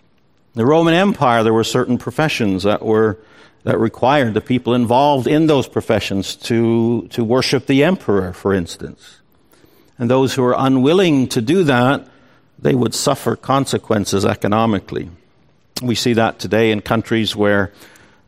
The 0.54 0.66
Roman 0.66 0.94
Empire, 0.94 1.42
there 1.42 1.54
were 1.54 1.64
certain 1.64 1.98
professions 1.98 2.64
that 2.64 2.84
were 2.84 3.18
that 3.64 3.78
required 3.78 4.34
the 4.34 4.40
people 4.40 4.74
involved 4.74 5.26
in 5.26 5.46
those 5.46 5.68
professions 5.68 6.34
to, 6.34 7.06
to 7.10 7.22
worship 7.22 7.66
the 7.66 7.84
emperor, 7.84 8.32
for 8.32 8.52
instance. 8.52 9.20
And 9.98 10.10
those 10.10 10.34
who 10.34 10.42
were 10.42 10.56
unwilling 10.58 11.28
to 11.28 11.40
do 11.40 11.62
that, 11.64 12.08
they 12.58 12.74
would 12.74 12.94
suffer 12.94 13.36
consequences 13.36 14.24
economically. 14.24 15.10
We 15.80 15.94
see 15.94 16.12
that 16.14 16.38
today 16.38 16.72
in 16.72 16.80
countries 16.80 17.36
where 17.36 17.72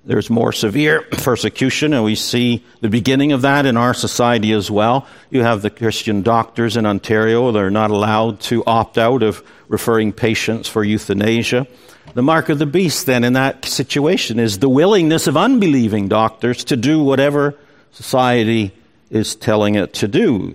there's 0.07 0.29
more 0.29 0.53
severe 0.53 1.01
persecution, 1.03 1.95
and 1.95 2.05
we 2.05 2.14
see 2.14 2.62
the 2.81 2.90
beginning 2.90 3.33
of 3.33 3.43
that 3.43 3.64
in 3.64 3.77
our 3.77 3.95
society 3.95 4.53
as 4.53 4.71
well. 4.71 5.07
You 5.31 5.43
have 5.43 5.62
the 5.62 5.71
Christian 5.71 6.23
doctors 6.23 6.77
in 6.77 6.85
Ontario, 6.85 7.53
they're 7.53 7.71
not 7.71 7.90
allowed 7.90 8.40
to 8.40 8.62
opt 8.67 8.99
out 8.99 9.23
of 9.23 9.43
referring 9.69 10.12
patients 10.12 10.69
for 10.69 10.85
euthanasia. 10.85 11.67
The 12.12 12.23
mark 12.23 12.51
of 12.51 12.59
the 12.59 12.67
beast, 12.67 13.07
then, 13.07 13.25
in 13.25 13.33
that 13.33 13.64
situation 13.64 14.38
is 14.38 14.59
the 14.59 14.69
willingness 14.69 15.27
of 15.27 15.38
unbelieving 15.38 16.09
doctors 16.09 16.64
to 16.64 16.77
do 16.77 17.03
whatever 17.03 17.57
society 17.93 18.73
is 19.11 19.35
telling 19.35 19.75
it 19.75 19.95
to 19.95 20.09
do, 20.09 20.55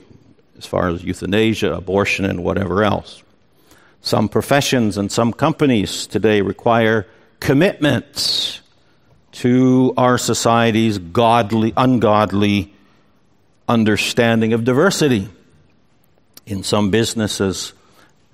as 0.59 0.65
far 0.67 0.89
as 0.89 1.03
euthanasia, 1.03 1.73
abortion, 1.73 2.25
and 2.25 2.43
whatever 2.43 2.83
else. 2.83 3.23
Some 4.01 4.29
professions 4.29 4.95
and 4.95 5.11
some 5.11 5.33
companies 5.33 6.05
today 6.05 6.41
require 6.41 7.07
commitments 7.39 8.61
to 9.31 9.93
our 9.97 10.17
society's 10.17 10.97
godly, 10.97 11.73
ungodly 11.77 12.73
understanding 13.67 14.53
of 14.53 14.63
diversity. 14.63 15.29
In 16.45 16.63
some 16.63 16.89
businesses, 16.89 17.73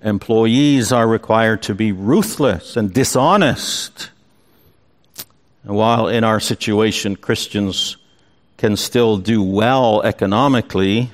employees 0.02 0.92
are 0.92 1.08
required 1.08 1.64
to 1.64 1.76
be 1.76 1.92
ruthless 1.92 2.78
and 2.78 2.94
dishonest. 2.94 4.10
And 5.64 5.76
while 5.76 6.08
in 6.08 6.24
our 6.24 6.40
situation, 6.40 7.16
Christians 7.16 7.98
can 8.58 8.78
still 8.78 9.18
do 9.18 9.44
well 9.44 10.02
economically, 10.04 11.12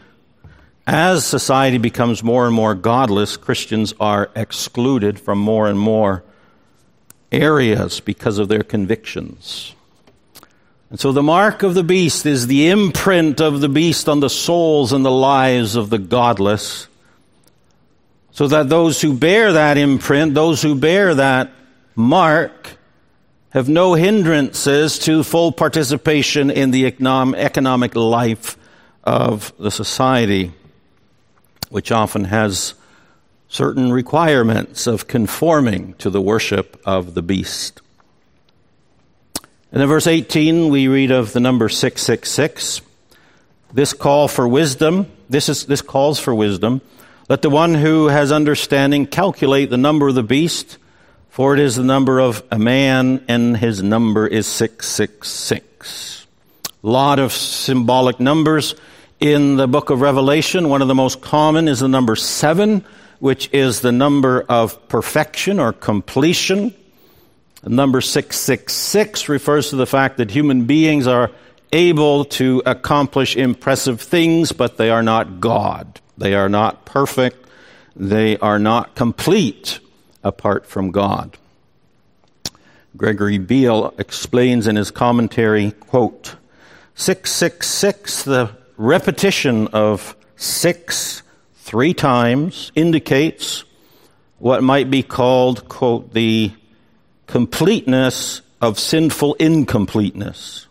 as 0.88 1.26
society 1.26 1.78
becomes 1.78 2.24
more 2.24 2.48
and 2.48 2.56
more 2.56 2.74
godless, 2.74 3.38
Christians 3.38 3.94
are 4.00 4.30
excluded 4.36 5.20
from 5.20 5.38
more 5.38 5.68
and 5.68 5.80
more 5.80 6.24
areas 7.32 8.00
because 8.00 8.38
of 8.38 8.48
their 8.48 8.64
convictions. 8.64 9.74
And 10.90 11.00
so 11.00 11.12
the 11.12 11.24
mark 11.24 11.64
of 11.64 11.74
the 11.74 11.84
beast 11.84 12.26
is 12.26 12.48
the 12.48 12.68
imprint 12.68 13.40
of 13.40 13.62
the 13.62 13.70
beast 13.70 14.10
on 14.10 14.20
the 14.20 14.30
souls 14.30 14.92
and 14.92 15.06
the 15.06 15.12
lives 15.12 15.76
of 15.76 15.90
the 15.90 15.98
godless, 15.98 16.88
so 18.32 18.48
that 18.48 18.70
those 18.70 19.02
who 19.02 19.14
bear 19.18 19.54
that 19.54 19.78
imprint, 19.78 20.34
those 20.34 20.62
who 20.62 20.76
bear 20.76 21.16
that 21.16 21.52
mark, 21.96 22.78
have 23.52 23.68
no 23.68 23.94
hindrances 23.94 25.00
to 25.00 25.24
full 25.24 25.52
participation 25.52 26.50
in 26.50 26.72
the 26.72 26.86
economic 26.86 27.96
life 27.96 28.58
of 29.04 29.54
the 29.58 29.72
society 29.72 30.54
which 31.70 31.92
often 31.92 32.26
has 32.26 32.74
certain 33.52 33.92
requirements 33.92 34.88
of 34.88 35.08
conforming 35.08 35.94
to 35.96 36.10
the 36.10 36.22
worship 36.22 36.82
of 36.86 37.14
the 37.14 37.22
beast. 37.22 37.82
And 39.74 39.82
in 39.82 39.90
verse 39.90 40.08
18, 40.08 40.70
we 40.70 40.88
read 40.88 41.12
of 41.12 41.34
the 41.34 41.42
number 41.42 41.68
666. 41.68 42.82
This 43.74 43.92
call 43.92 44.30
for 44.30 44.48
wisdom, 44.48 45.06
this, 45.30 45.50
is, 45.50 45.66
this 45.66 45.82
calls 45.82 46.18
for 46.18 46.34
wisdom. 46.34 46.80
Let 47.28 47.42
the 47.42 47.50
one 47.50 47.74
who 47.74 48.08
has 48.08 48.32
understanding 48.32 49.06
calculate 49.06 49.70
the 49.70 49.78
number 49.78 50.08
of 50.08 50.16
the 50.16 50.24
beast, 50.24 50.78
for 51.30 51.54
it 51.54 51.60
is 51.60 51.76
the 51.76 51.84
number 51.84 52.20
of 52.20 52.42
a 52.52 52.60
man, 52.60 53.22
and 53.28 53.58
his 53.58 53.84
number 53.84 54.26
is 54.28 54.48
666. 54.48 56.26
A 56.84 56.88
lot 56.88 57.20
of 57.20 57.34
symbolic 57.34 58.22
numbers 58.22 58.76
in 59.20 59.58
the 59.58 59.68
book 59.68 59.90
of 59.90 60.00
Revelation, 60.00 60.70
one 60.70 60.82
of 60.82 60.88
the 60.88 60.96
most 60.96 61.20
common 61.20 61.68
is 61.68 61.82
the 61.82 61.90
number 61.90 62.16
seven, 62.16 62.86
which 63.22 63.50
is 63.54 63.82
the 63.82 63.92
number 63.92 64.42
of 64.50 64.90
perfection 64.90 65.60
or 65.60 65.72
completion. 65.72 66.74
Number 67.64 68.02
666 68.02 69.30
refers 69.30 69.70
to 69.70 69.76
the 69.76 69.86
fact 69.86 70.18
that 70.18 70.32
human 70.32 70.66
beings 70.66 71.06
are 71.06 71.30
able 71.72 72.26
to 72.26 72.64
accomplish 72.66 73.38
impressive 73.38 74.02
things, 74.02 74.52
but 74.52 74.78
they 74.78 74.90
are 74.90 75.04
not 75.04 75.40
God. 75.40 76.02
They 76.18 76.34
are 76.34 76.50
not 76.50 76.84
perfect. 76.86 77.46
They 77.96 78.38
are 78.38 78.58
not 78.58 78.96
complete 78.96 79.80
apart 80.24 80.66
from 80.66 80.90
God. 80.90 81.38
Gregory 82.98 83.38
Beale 83.38 83.94
explains 84.00 84.66
in 84.66 84.76
his 84.76 84.90
commentary, 84.90 85.74
quote, 85.74 86.38
666, 86.96 88.24
the 88.24 88.50
repetition 88.78 89.68
of 89.68 90.16
six 90.38 91.22
three 91.72 91.94
times 91.94 92.70
indicates 92.76 93.64
what 94.40 94.62
might 94.62 94.92
be 94.92 95.02
called, 95.02 95.70
quote, 95.70 96.12
the 96.12 96.52
completeness 97.28 98.42
of 98.60 98.78
sinful 98.78 99.36
incompleteness. 99.36 100.68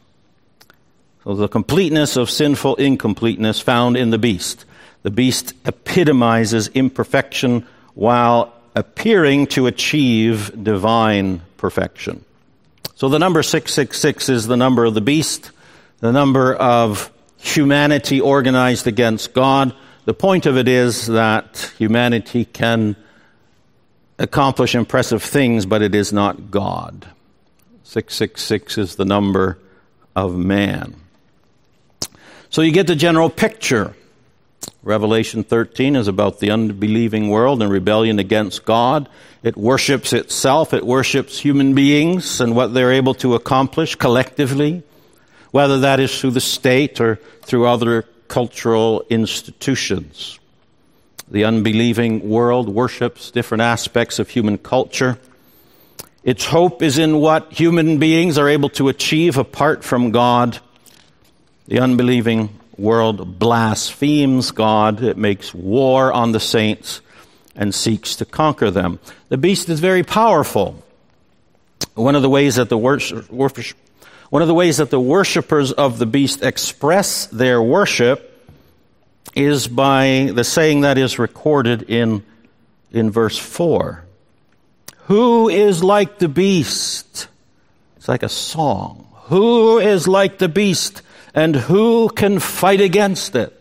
So 1.24 1.32
the 1.36 1.48
completeness 1.48 2.18
of 2.18 2.28
sinful 2.28 2.76
incompleteness 2.76 3.60
found 3.60 3.96
in 3.96 4.10
the 4.10 4.18
beast. 4.18 4.66
The 5.02 5.10
beast 5.10 5.54
epitomizes 5.64 6.68
imperfection 6.68 7.66
while 7.94 8.52
appearing 8.74 9.46
to 9.46 9.68
achieve 9.68 10.52
divine 10.62 11.40
perfection. 11.56 12.22
So 12.96 13.08
the 13.08 13.18
number 13.18 13.42
666 13.42 14.28
is 14.28 14.46
the 14.46 14.58
number 14.58 14.84
of 14.84 14.92
the 14.92 15.00
beast, 15.00 15.50
the 16.00 16.12
number 16.12 16.54
of 16.54 17.10
humanity 17.38 18.20
organized 18.20 18.86
against 18.86 19.32
God. 19.32 19.74
The 20.04 20.14
point 20.14 20.46
of 20.46 20.56
it 20.56 20.66
is 20.66 21.06
that 21.06 21.72
humanity 21.78 22.44
can 22.44 22.96
accomplish 24.18 24.74
impressive 24.74 25.22
things, 25.22 25.66
but 25.66 25.82
it 25.82 25.94
is 25.94 26.12
not 26.12 26.50
God. 26.50 27.06
666 27.84 28.78
is 28.78 28.96
the 28.96 29.04
number 29.04 29.58
of 30.16 30.36
man. 30.36 30.94
So 32.50 32.62
you 32.62 32.72
get 32.72 32.86
the 32.86 32.96
general 32.96 33.30
picture. 33.30 33.94
Revelation 34.82 35.44
13 35.44 35.96
is 35.96 36.08
about 36.08 36.40
the 36.40 36.50
unbelieving 36.50 37.28
world 37.28 37.62
and 37.62 37.70
rebellion 37.70 38.18
against 38.18 38.64
God. 38.64 39.08
It 39.42 39.56
worships 39.56 40.12
itself, 40.12 40.74
it 40.74 40.84
worships 40.84 41.38
human 41.38 41.74
beings 41.74 42.40
and 42.40 42.54
what 42.54 42.74
they're 42.74 42.92
able 42.92 43.14
to 43.14 43.34
accomplish 43.34 43.94
collectively, 43.94 44.82
whether 45.50 45.80
that 45.80 46.00
is 46.00 46.18
through 46.18 46.32
the 46.32 46.40
state 46.40 47.00
or 47.00 47.16
through 47.42 47.66
other 47.66 48.06
cultural 48.30 49.04
institutions. 49.10 50.38
The 51.28 51.44
unbelieving 51.44 52.30
world 52.30 52.68
worships 52.68 53.30
different 53.30 53.62
aspects 53.62 54.18
of 54.18 54.30
human 54.30 54.56
culture. 54.56 55.18
Its 56.22 56.46
hope 56.46 56.80
is 56.80 56.96
in 56.96 57.16
what 57.16 57.52
human 57.52 57.98
beings 57.98 58.38
are 58.38 58.48
able 58.48 58.68
to 58.70 58.88
achieve 58.88 59.36
apart 59.36 59.84
from 59.84 60.12
God. 60.12 60.58
The 61.66 61.80
unbelieving 61.80 62.50
world 62.78 63.38
blasphemes 63.38 64.52
God. 64.52 65.02
It 65.02 65.16
makes 65.16 65.52
war 65.52 66.12
on 66.12 66.32
the 66.32 66.40
saints 66.40 67.00
and 67.56 67.74
seeks 67.74 68.16
to 68.16 68.24
conquer 68.24 68.70
them. 68.70 69.00
The 69.28 69.38
beast 69.38 69.68
is 69.68 69.80
very 69.80 70.04
powerful. 70.04 70.82
One 71.94 72.14
of 72.14 72.22
the 72.22 72.30
ways 72.30 72.56
that 72.56 72.68
the 72.68 72.78
worship, 72.78 73.28
one 74.30 74.42
of 74.42 74.48
the 74.48 74.54
ways 74.54 74.76
that 74.76 74.90
the 74.90 75.00
worshippers 75.00 75.72
of 75.72 75.98
the 75.98 76.06
beast 76.06 76.42
express 76.42 77.26
their 77.26 77.60
worship 77.60 78.28
is 79.34 79.66
by 79.66 80.30
the 80.32 80.44
saying 80.44 80.82
that 80.82 80.98
is 80.98 81.18
recorded 81.18 81.82
in, 81.82 82.24
in 82.92 83.10
verse 83.10 83.36
4. 83.36 84.04
Who 85.06 85.48
is 85.48 85.82
like 85.82 86.18
the 86.20 86.28
beast? 86.28 87.26
It's 87.96 88.08
like 88.08 88.22
a 88.22 88.28
song. 88.28 89.08
Who 89.24 89.78
is 89.78 90.06
like 90.06 90.38
the 90.38 90.48
beast 90.48 91.02
and 91.34 91.54
who 91.54 92.08
can 92.08 92.38
fight 92.38 92.80
against 92.80 93.34
it? 93.34 93.56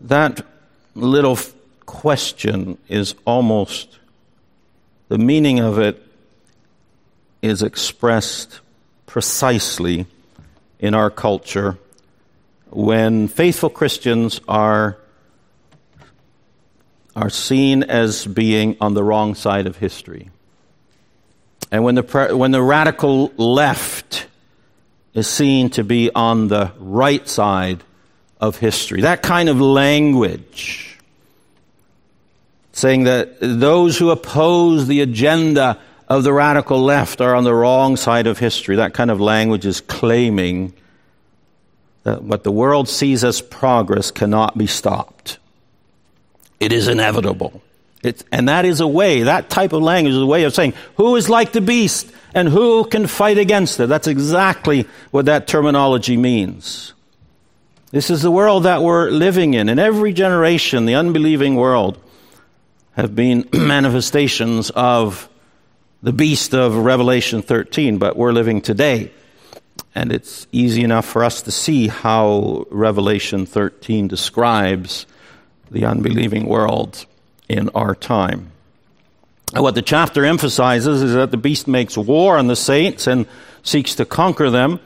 That 0.00 0.44
little 0.94 1.38
question 1.84 2.78
is 2.88 3.14
almost, 3.26 3.98
the 5.08 5.18
meaning 5.18 5.60
of 5.60 5.78
it 5.78 6.03
is 7.44 7.62
expressed 7.62 8.60
precisely 9.04 10.06
in 10.78 10.94
our 10.94 11.10
culture 11.10 11.76
when 12.70 13.28
faithful 13.28 13.68
Christians 13.68 14.40
are, 14.48 14.96
are 17.14 17.28
seen 17.28 17.82
as 17.82 18.24
being 18.24 18.78
on 18.80 18.94
the 18.94 19.04
wrong 19.04 19.34
side 19.34 19.66
of 19.66 19.76
history. 19.76 20.30
And 21.70 21.84
when 21.84 21.96
the, 21.96 22.34
when 22.34 22.50
the 22.50 22.62
radical 22.62 23.30
left 23.36 24.26
is 25.12 25.28
seen 25.28 25.68
to 25.70 25.84
be 25.84 26.10
on 26.14 26.48
the 26.48 26.72
right 26.78 27.28
side 27.28 27.84
of 28.40 28.56
history. 28.56 29.02
That 29.02 29.22
kind 29.22 29.50
of 29.50 29.60
language, 29.60 30.98
saying 32.72 33.04
that 33.04 33.36
those 33.40 33.98
who 33.98 34.08
oppose 34.08 34.86
the 34.86 35.02
agenda 35.02 35.78
of 36.14 36.22
the 36.22 36.32
radical 36.32 36.80
left 36.80 37.20
are 37.20 37.34
on 37.34 37.42
the 37.42 37.54
wrong 37.54 37.96
side 37.96 38.28
of 38.28 38.38
history. 38.38 38.76
That 38.76 38.94
kind 38.94 39.10
of 39.10 39.20
language 39.20 39.66
is 39.66 39.80
claiming 39.80 40.72
that 42.04 42.22
what 42.22 42.44
the 42.44 42.52
world 42.52 42.88
sees 42.88 43.24
as 43.24 43.40
progress 43.40 44.12
cannot 44.12 44.56
be 44.56 44.68
stopped. 44.68 45.38
It 46.60 46.72
is 46.72 46.86
inevitable. 46.86 47.62
It's, 48.04 48.22
and 48.30 48.48
that 48.48 48.64
is 48.64 48.80
a 48.80 48.86
way, 48.86 49.22
that 49.22 49.50
type 49.50 49.72
of 49.72 49.82
language 49.82 50.14
is 50.14 50.20
a 50.20 50.26
way 50.26 50.44
of 50.44 50.54
saying, 50.54 50.74
who 50.96 51.16
is 51.16 51.28
like 51.28 51.52
the 51.52 51.60
beast 51.60 52.12
and 52.32 52.48
who 52.48 52.84
can 52.84 53.06
fight 53.06 53.38
against 53.38 53.80
it? 53.80 53.88
That's 53.88 54.06
exactly 54.06 54.86
what 55.10 55.24
that 55.24 55.48
terminology 55.48 56.16
means. 56.16 56.92
This 57.90 58.10
is 58.10 58.22
the 58.22 58.30
world 58.30 58.64
that 58.64 58.82
we're 58.82 59.10
living 59.10 59.54
in. 59.54 59.68
In 59.68 59.78
every 59.78 60.12
generation, 60.12 60.84
the 60.84 60.94
unbelieving 60.94 61.56
world 61.56 61.98
have 62.92 63.16
been 63.16 63.48
manifestations 63.52 64.70
of 64.70 65.28
the 66.04 66.12
beast 66.12 66.52
of 66.52 66.76
Revelation 66.76 67.40
13, 67.40 67.96
but 67.96 68.14
we're 68.14 68.32
living 68.32 68.60
today. 68.60 69.10
And 69.94 70.12
it's 70.12 70.46
easy 70.52 70.84
enough 70.84 71.06
for 71.06 71.24
us 71.24 71.40
to 71.42 71.50
see 71.50 71.88
how 71.88 72.66
Revelation 72.70 73.46
13 73.46 74.06
describes 74.06 75.06
the 75.70 75.86
unbelieving 75.86 76.44
world 76.44 77.06
in 77.48 77.70
our 77.70 77.94
time. 77.94 78.52
And 79.54 79.62
what 79.62 79.74
the 79.74 79.80
chapter 79.80 80.26
emphasizes 80.26 81.00
is 81.00 81.14
that 81.14 81.30
the 81.30 81.38
beast 81.38 81.66
makes 81.66 81.96
war 81.96 82.36
on 82.36 82.48
the 82.48 82.56
saints 82.56 83.06
and 83.06 83.26
seeks 83.62 83.94
to 83.94 84.04
conquer 84.04 84.50
them. 84.50 84.80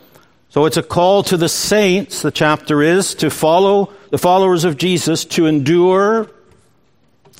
So 0.50 0.66
it's 0.66 0.76
a 0.76 0.84
call 0.84 1.24
to 1.24 1.36
the 1.36 1.48
saints, 1.48 2.22
the 2.22 2.30
chapter 2.30 2.80
is, 2.80 3.16
to 3.16 3.28
follow 3.28 3.92
the 4.10 4.18
followers 4.18 4.64
of 4.64 4.76
Jesus, 4.76 5.24
to 5.24 5.46
endure 5.46 6.30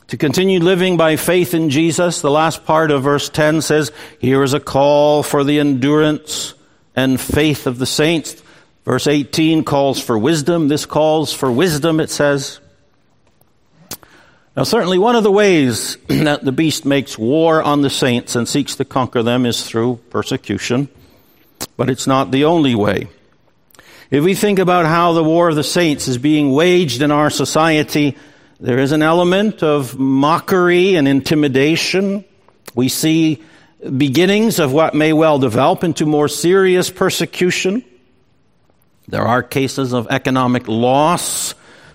to 0.08 0.16
continue 0.16 0.58
living 0.58 0.96
by 0.96 1.16
faith 1.16 1.54
in 1.54 1.70
Jesus. 1.70 2.20
The 2.20 2.30
last 2.30 2.64
part 2.64 2.90
of 2.90 3.02
verse 3.02 3.28
10 3.28 3.62
says, 3.62 3.92
Here 4.18 4.42
is 4.42 4.54
a 4.54 4.60
call 4.60 5.22
for 5.22 5.44
the 5.44 5.60
endurance 5.60 6.54
and 6.96 7.20
faith 7.20 7.66
of 7.66 7.78
the 7.78 7.86
saints. 7.86 8.42
Verse 8.84 9.06
18 9.06 9.64
calls 9.64 10.00
for 10.00 10.18
wisdom. 10.18 10.68
This 10.68 10.86
calls 10.86 11.32
for 11.32 11.52
wisdom, 11.52 12.00
it 12.00 12.08
says. 12.08 12.58
Now, 14.56 14.62
certainly 14.64 14.98
one 14.98 15.14
of 15.14 15.24
the 15.24 15.30
ways 15.30 15.96
that 16.08 16.42
the 16.42 16.52
beast 16.52 16.86
makes 16.86 17.18
war 17.18 17.62
on 17.62 17.82
the 17.82 17.90
saints 17.90 18.34
and 18.34 18.48
seeks 18.48 18.76
to 18.76 18.86
conquer 18.86 19.22
them 19.22 19.44
is 19.44 19.64
through 19.64 20.00
persecution, 20.08 20.88
but 21.76 21.90
it's 21.90 22.06
not 22.06 22.30
the 22.30 22.46
only 22.46 22.74
way. 22.74 23.08
If 24.10 24.24
we 24.24 24.34
think 24.34 24.58
about 24.58 24.86
how 24.86 25.12
the 25.12 25.22
war 25.22 25.50
of 25.50 25.54
the 25.54 25.62
saints 25.62 26.08
is 26.08 26.16
being 26.16 26.50
waged 26.50 27.02
in 27.02 27.10
our 27.10 27.28
society, 27.28 28.16
there 28.60 28.78
is 28.78 28.90
an 28.90 29.02
element 29.02 29.62
of 29.62 29.98
mockery 29.98 30.96
and 30.96 31.06
intimidation. 31.06 32.24
We 32.74 32.88
see 32.88 33.42
beginnings 33.96 34.58
of 34.58 34.72
what 34.72 34.94
may 34.94 35.12
well 35.12 35.38
develop 35.38 35.84
into 35.84 36.06
more 36.06 36.26
serious 36.26 36.90
persecution. 36.90 37.84
There 39.06 39.22
are 39.22 39.44
cases 39.44 39.92
of 39.92 40.08
economic 40.10 40.66
loss 40.66 41.54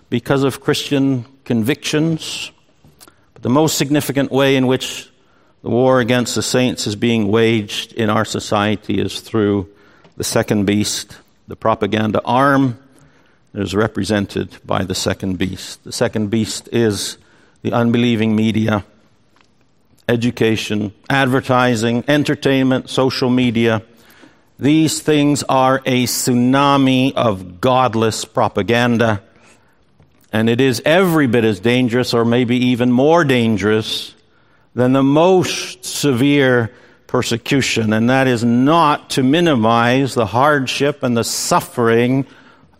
because 0.10 0.44
of 0.44 0.62
Christian 0.62 1.26
convictions. 1.44 2.52
But 3.34 3.44
the 3.44 3.50
most 3.50 3.78
significant 3.78 4.32
way 4.32 4.56
in 4.56 4.66
which 4.66 5.12
the 5.64 5.70
war 5.70 6.00
against 6.00 6.34
the 6.36 6.42
saints 6.42 6.88
is 6.88 6.96
being 6.96 7.28
waged 7.28 7.92
in 7.92 8.10
our 8.10 8.24
society 8.24 9.02
is 9.02 9.20
through 9.20 9.70
the 10.16 10.24
second 10.24 10.66
beast, 10.66 11.18
the 11.50 11.58
propaganda 11.58 12.22
arm 12.24 12.80
is 13.54 13.76
represented 13.76 14.58
by 14.66 14.84
the 14.84 14.96
second 14.96 15.38
beast. 15.38 15.84
The 15.84 15.92
second 15.92 16.30
beast 16.30 16.70
is 16.72 17.18
the 17.62 17.74
unbelieving 17.74 18.36
media, 18.36 18.84
education, 20.10 20.94
advertising, 21.10 22.04
entertainment, 22.08 22.90
social 22.90 23.30
media. 23.30 23.84
These 24.60 25.02
things 25.02 25.44
are 25.44 25.82
a 25.86 26.06
tsunami 26.06 27.14
of 27.14 27.62
godless 27.62 28.26
propaganda, 28.26 29.22
and 30.32 30.50
it 30.50 30.60
is 30.60 30.82
every 30.84 31.28
bit 31.28 31.46
as 31.46 31.60
dangerous, 31.60 32.14
or 32.14 32.26
maybe 32.26 32.58
even 32.58 32.92
more 32.92 33.24
dangerous, 33.24 34.16
than 34.74 34.94
the 34.94 35.04
most 35.04 35.86
severe 35.86 36.72
persecution, 37.06 37.94
and 37.94 38.10
that 38.10 38.26
is 38.26 38.44
not 38.44 39.12
to 39.12 39.22
minimize 39.22 40.16
the 40.16 40.26
hardship 40.26 41.04
and 41.04 41.16
the 41.16 41.24
suffering 41.24 42.26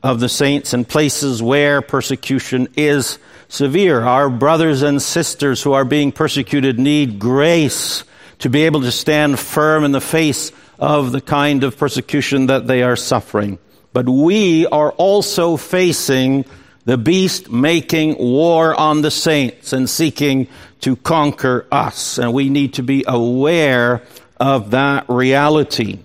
of 0.04 0.20
the 0.20 0.30
saints 0.30 0.74
in 0.74 0.84
places 0.84 1.42
where 1.42 1.82
persecution 1.82 2.68
is 2.76 3.18
severe. 3.48 4.02
Our 4.02 4.30
brothers 4.30 4.82
and 4.82 5.02
sisters 5.02 5.64
who 5.64 5.72
are 5.72 5.86
being 5.86 6.12
persecuted 6.12 6.78
need 6.78 7.20
grace 7.20 8.04
to 8.40 8.50
be 8.50 8.64
able 8.64 8.82
to 8.82 8.92
stand 8.92 9.40
firm 9.40 9.86
in 9.86 9.94
the 9.94 10.02
face 10.02 10.52
of 10.78 11.14
the 11.14 11.22
kind 11.22 11.64
of 11.64 11.78
persecution 11.78 12.48
that 12.48 12.68
they 12.68 12.84
are 12.84 12.98
suffering. 12.98 13.58
But 13.94 14.10
we 14.10 14.68
are 14.68 14.92
also 14.92 15.56
facing 15.56 16.44
the 16.84 16.98
beast 16.98 17.50
making 17.50 18.18
war 18.18 18.76
on 18.78 19.02
the 19.02 19.12
saints 19.12 19.72
and 19.72 19.90
seeking 19.90 20.50
to 20.82 20.98
conquer 20.98 21.66
us. 21.72 22.18
And 22.18 22.34
we 22.34 22.50
need 22.50 22.74
to 22.74 22.84
be 22.84 23.06
aware 23.08 24.02
of 24.38 24.72
that 24.72 25.06
reality. 25.08 26.00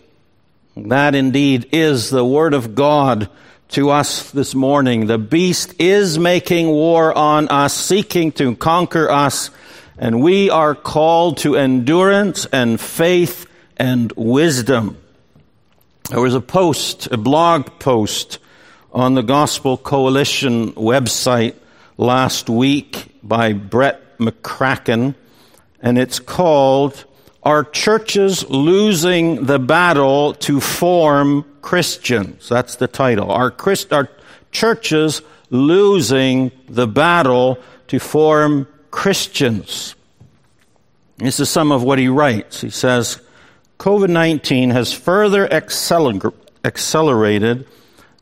That 0.77 1.17
indeed 1.17 1.71
is 1.73 2.11
the 2.11 2.25
Word 2.25 2.55
of 2.55 2.77
God 2.77 3.29
to 3.69 3.91
us 3.91 4.31
this 4.31 4.55
morning. 4.55 5.07
The 5.07 5.19
beast 5.19 5.75
is 5.79 6.19
making 6.19 6.69
war 6.69 7.17
on 7.17 7.49
us, 7.49 7.75
seeking 7.75 8.33
to 8.33 8.57
conquer 8.57 9.11
us, 9.11 9.51
and 9.99 10.23
we 10.23 10.49
are 10.49 10.75
called 10.75 11.39
to 11.39 11.57
endurance 11.57 12.47
and 12.47 12.81
faith 12.81 13.47
and 13.77 14.11
wisdom. 14.17 14.97
There 16.09 16.21
was 16.21 16.35
a 16.35 16.41
post, 16.41 17.09
a 17.13 17.19
blog 17.19 17.79
post 17.79 18.39
on 18.91 19.15
the 19.15 19.23
Gospel 19.23 19.77
Coalition 19.77 20.73
website 20.73 21.55
last 21.99 22.49
week 22.49 23.19
by 23.23 23.53
Brett 23.53 24.17
McCracken, 24.17 25.15
and 25.83 25.99
it's 25.99 26.21
called 26.21 27.05
Are 27.43 27.65
Churches 27.65 28.49
Losing 28.49 29.45
the 29.45 29.59
Battle 29.59 30.33
to 30.35 30.59
Form 30.59 31.45
Christians? 31.63 32.49
That's 32.49 32.77
the 32.77 32.89
title. 32.89 33.31
Are, 33.31 33.51
Christ, 33.51 33.93
are 33.93 34.09
churches 34.53 35.23
losing 35.51 36.51
the 36.69 36.87
battle 36.87 37.59
to 37.89 37.99
form 37.99 38.67
Christians? 38.91 39.95
This 41.19 41.41
is 41.41 41.51
some 41.51 41.73
of 41.73 41.83
what 41.83 41.99
he 41.99 42.09
writes. 42.09 42.61
He 42.61 42.71
says, 42.71 43.21
COVID 43.79 44.11
19 44.11 44.71
has 44.71 44.93
further 44.93 45.47
acceler- 45.49 46.35
accelerated 46.65 47.67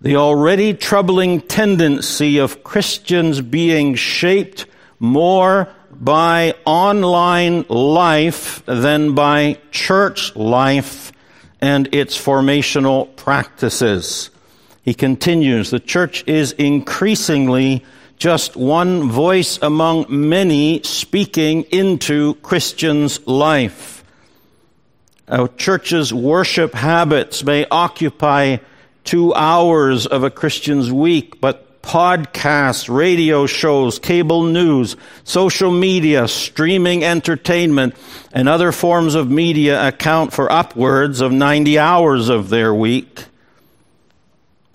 the 0.01 0.17
already 0.17 0.75
troubling 0.75 1.41
tendency 1.41 2.39
of 2.39 2.63
Christians 2.63 3.41
being 3.41 3.95
shaped 3.95 4.67
more 4.99 5.69
by 5.91 6.55
online 6.65 7.65
life 7.69 8.63
than 8.67 9.15
by 9.15 9.59
church 9.71 10.37
life 10.37 11.13
and 11.61 11.89
its 11.95 12.17
formational 12.17 13.15
practices. 13.17 14.31
He 14.83 14.95
continues, 14.95 15.71
the 15.71 15.81
church 15.81 16.23
is 16.27 16.53
increasingly 16.53 17.85
just 18.19 18.57
one 18.57 19.11
voice 19.11 19.59
among 19.61 20.07
many 20.09 20.83
speaking 20.83 21.63
into 21.65 22.35
Christians' 22.37 23.27
life. 23.27 24.05
A 25.29 25.49
church's 25.49 26.15
worship 26.15 26.73
habits 26.73 27.43
may 27.45 27.67
occupy 27.71 28.59
two 29.05 29.35
hours 29.35 30.07
of 30.07 30.23
a 30.23 30.31
Christian's 30.31 30.93
week, 30.93 31.41
but 31.41 31.66
podcasts, 31.87 32.93
radio 32.93 33.47
shows, 33.47 34.01
cable 34.01 34.43
news, 34.43 34.97
social 35.23 35.71
media, 35.71 36.27
streaming 36.27 37.05
entertainment, 37.05 37.95
and 38.33 38.49
other 38.49 38.73
forms 38.73 39.15
of 39.15 39.31
media 39.31 39.87
account 39.87 40.33
for 40.33 40.51
upwards 40.51 41.21
of 41.21 41.31
90 41.31 41.79
hours 41.79 42.29
of 42.29 42.49
their 42.49 42.75
week. 42.75 43.27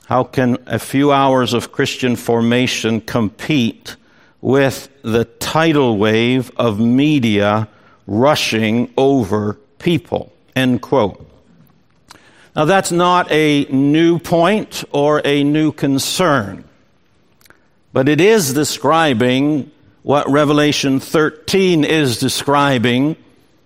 How 0.06 0.24
can 0.24 0.58
a 0.66 0.80
few 0.80 1.12
hours 1.12 1.54
of 1.54 1.74
Christian 1.74 2.16
formation 2.16 3.02
compete 3.02 3.98
with 4.40 4.88
the 5.02 5.26
tidal 5.26 5.98
wave 5.98 6.50
of 6.56 6.80
media 6.80 7.68
rushing 8.08 8.92
over 8.98 9.56
people? 9.80 10.32
End 10.56 10.82
quote. 10.82 11.28
Now 12.56 12.64
that's 12.64 12.92
not 12.92 13.30
a 13.32 13.66
new 13.66 14.18
point 14.18 14.86
or 14.92 15.22
a 15.26 15.44
new 15.44 15.74
concern. 15.74 16.64
But 17.94 18.08
it 18.08 18.22
is 18.22 18.54
describing 18.54 19.70
what 20.04 20.30
Revelation 20.30 21.00
13 21.00 21.84
is 21.84 22.18
describing 22.18 23.18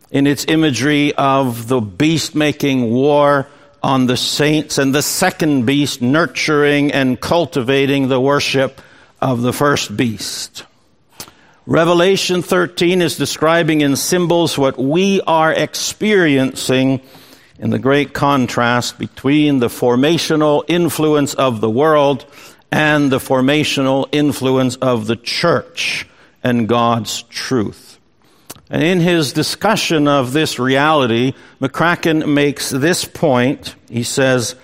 in 0.09 0.27
its 0.27 0.45
imagery 0.47 1.13
of 1.13 1.67
the 1.67 1.79
beast 1.79 2.35
making 2.35 2.91
war 2.91 3.47
on 3.83 4.07
the 4.07 4.17
saints 4.17 4.77
and 4.79 4.95
the 4.95 5.03
second 5.03 5.65
beast 5.65 6.01
nurturing 6.01 6.91
and 6.91 7.19
cultivating 7.21 8.07
the 8.07 8.19
worship 8.19 8.81
of 9.21 9.41
the 9.43 9.53
first 9.53 9.95
beast. 9.95 10.65
Revelation 11.67 12.41
13 12.41 13.01
is 13.01 13.17
describing 13.17 13.81
in 13.81 13.95
symbols 13.95 14.57
what 14.57 14.77
we 14.77 15.21
are 15.21 15.51
experiencing 15.51 17.01
in 17.59 17.69
the 17.69 17.79
great 17.79 18.13
contrast 18.13 18.97
between 18.97 19.59
the 19.59 19.67
formational 19.67 20.63
influence 20.67 21.33
of 21.33 21.61
the 21.61 21.69
world 21.69 22.25
and 22.75 23.09
the 23.09 23.19
formational 23.19 24.05
influence 24.11 24.75
of 24.75 25.07
the 25.07 25.15
church 25.15 26.05
and 26.43 26.67
God's 26.67 27.21
truth. 27.23 27.97
And 28.69 28.83
in 28.83 28.99
his 28.99 29.31
discussion 29.31 30.09
of 30.09 30.33
this 30.33 30.59
reality, 30.59 31.35
McCracken 31.61 32.33
makes 32.33 32.69
this 32.69 33.05
point. 33.05 33.75
He 33.89 34.03
says, 34.03 34.55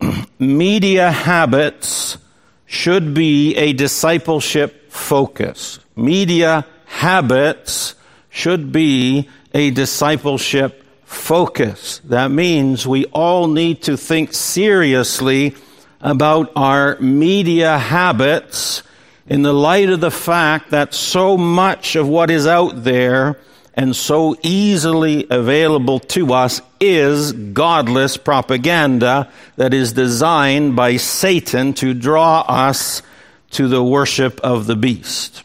media 0.38 1.10
habits 1.10 2.16
should 2.64 3.12
be 3.12 3.54
a 3.54 3.74
discipleship 3.74 4.90
focus. 4.90 5.78
Media 5.94 6.64
habits 6.86 7.96
should 8.30 8.72
be 8.72 9.28
a 9.52 9.70
discipleship 9.72 10.86
focus. 11.04 12.00
That 12.04 12.30
means 12.30 12.86
we 12.86 13.04
all 13.06 13.46
need 13.46 13.82
to 13.82 13.98
think 13.98 14.32
seriously 14.32 15.54
about 16.00 16.52
our 16.56 16.98
media 17.00 17.78
habits 17.78 18.82
in 19.26 19.42
the 19.42 19.52
light 19.52 19.90
of 19.90 20.00
the 20.00 20.10
fact 20.10 20.70
that 20.70 20.94
so 20.94 21.36
much 21.36 21.96
of 21.96 22.08
what 22.08 22.30
is 22.30 22.46
out 22.46 22.82
there 22.82 23.38
and 23.74 23.94
so 23.94 24.36
easily 24.42 25.26
available 25.30 26.00
to 26.00 26.32
us 26.32 26.60
is 26.80 27.32
godless 27.32 28.16
propaganda 28.16 29.30
that 29.56 29.72
is 29.72 29.92
designed 29.92 30.74
by 30.74 30.96
Satan 30.96 31.72
to 31.74 31.94
draw 31.94 32.40
us 32.40 33.02
to 33.50 33.68
the 33.68 33.82
worship 33.82 34.40
of 34.40 34.66
the 34.66 34.76
beast. 34.76 35.44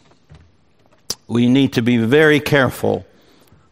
We 1.28 1.48
need 1.48 1.74
to 1.74 1.82
be 1.82 1.98
very 1.98 2.40
careful 2.40 3.06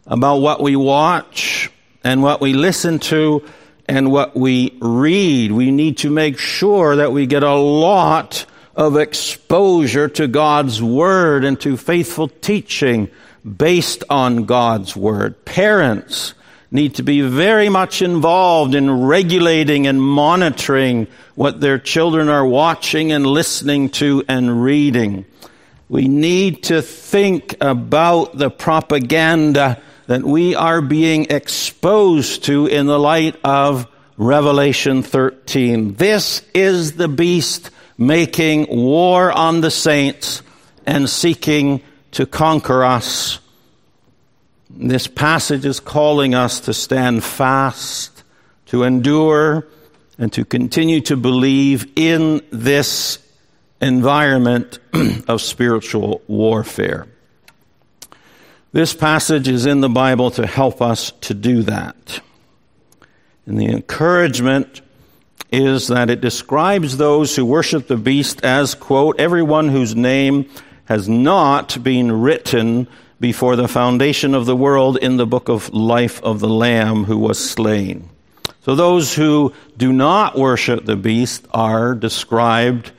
about 0.05 0.37
what 0.37 0.61
we 0.61 0.75
watch 0.75 1.71
and 2.03 2.21
what 2.21 2.41
we 2.41 2.53
listen 2.53 2.99
to 2.99 3.43
and 3.87 4.11
what 4.11 4.35
we 4.35 4.77
read. 4.81 5.51
We 5.51 5.71
need 5.71 5.97
to 5.99 6.09
make 6.09 6.37
sure 6.37 6.95
that 6.97 7.11
we 7.11 7.25
get 7.25 7.43
a 7.43 7.55
lot 7.55 8.45
of 8.75 8.97
exposure 8.97 10.09
to 10.09 10.27
God's 10.27 10.81
Word 10.81 11.45
and 11.45 11.59
to 11.61 11.77
faithful 11.77 12.27
teaching 12.27 13.09
based 13.45 14.03
on 14.09 14.45
God's 14.45 14.95
Word. 14.95 15.45
Parents 15.45 16.33
need 16.71 16.95
to 16.95 17.03
be 17.03 17.21
very 17.21 17.69
much 17.69 18.01
involved 18.01 18.75
in 18.75 19.03
regulating 19.05 19.87
and 19.87 20.01
monitoring 20.01 21.07
what 21.35 21.61
their 21.61 21.79
children 21.79 22.27
are 22.27 22.45
watching 22.45 23.11
and 23.11 23.25
listening 23.25 23.89
to 23.89 24.23
and 24.27 24.63
reading. 24.63 25.25
We 25.87 26.07
need 26.07 26.63
to 26.63 26.81
think 26.81 27.55
about 27.61 28.37
the 28.37 28.49
propaganda 28.49 29.81
that 30.07 30.23
we 30.23 30.55
are 30.55 30.81
being 30.81 31.27
exposed 31.29 32.43
to 32.45 32.67
in 32.67 32.85
the 32.85 32.99
light 32.99 33.35
of 33.43 33.87
Revelation 34.17 35.03
13. 35.03 35.95
This 35.95 36.41
is 36.53 36.93
the 36.93 37.07
beast 37.07 37.71
making 37.97 38.67
war 38.69 39.31
on 39.31 39.61
the 39.61 39.71
saints 39.71 40.41
and 40.85 41.09
seeking 41.09 41.81
to 42.11 42.25
conquer 42.25 42.83
us. 42.83 43.39
This 44.69 45.07
passage 45.07 45.65
is 45.65 45.79
calling 45.79 46.35
us 46.35 46.61
to 46.61 46.73
stand 46.73 47.23
fast, 47.23 48.23
to 48.67 48.83
endure, 48.83 49.67
and 50.17 50.31
to 50.33 50.45
continue 50.45 51.01
to 51.01 51.17
believe 51.17 51.91
in 51.95 52.41
this 52.51 53.19
environment 53.81 54.79
of 55.27 55.41
spiritual 55.41 56.21
warfare. 56.27 57.07
This 58.75 58.93
passage 58.93 59.47
is 59.47 59.65
in 59.65 59.79
the 59.79 59.87
Bible 59.87 60.31
to 60.31 60.45
help 60.45 60.81
us 60.81 61.13
to 61.21 61.33
do 61.33 61.61
that. 61.61 62.19
And 63.45 63.57
the 63.57 63.67
encouragement 63.67 64.81
is 65.49 65.87
that 65.87 66.09
it 66.09 66.19
describes 66.19 66.97
those 66.97 67.33
who 67.33 67.45
worship 67.45 67.87
the 67.87 67.95
beast 67.95 68.43
as, 68.43 68.75
quote, 68.75 69.17
everyone 69.17 69.69
whose 69.69 69.95
name 69.95 70.49
has 70.89 71.07
not 71.07 71.81
been 71.81 72.11
written 72.11 72.89
before 73.21 73.55
the 73.55 73.69
foundation 73.69 74.35
of 74.35 74.45
the 74.45 74.57
world 74.57 74.97
in 74.97 75.15
the 75.15 75.25
book 75.25 75.47
of 75.47 75.73
life 75.73 76.21
of 76.21 76.41
the 76.41 76.49
Lamb 76.49 77.05
who 77.05 77.17
was 77.17 77.39
slain. 77.39 78.09
So 78.63 78.75
those 78.75 79.15
who 79.15 79.53
do 79.77 79.93
not 79.93 80.37
worship 80.37 80.83
the 80.83 80.97
beast 80.97 81.47
are 81.53 81.95
described 81.95 82.91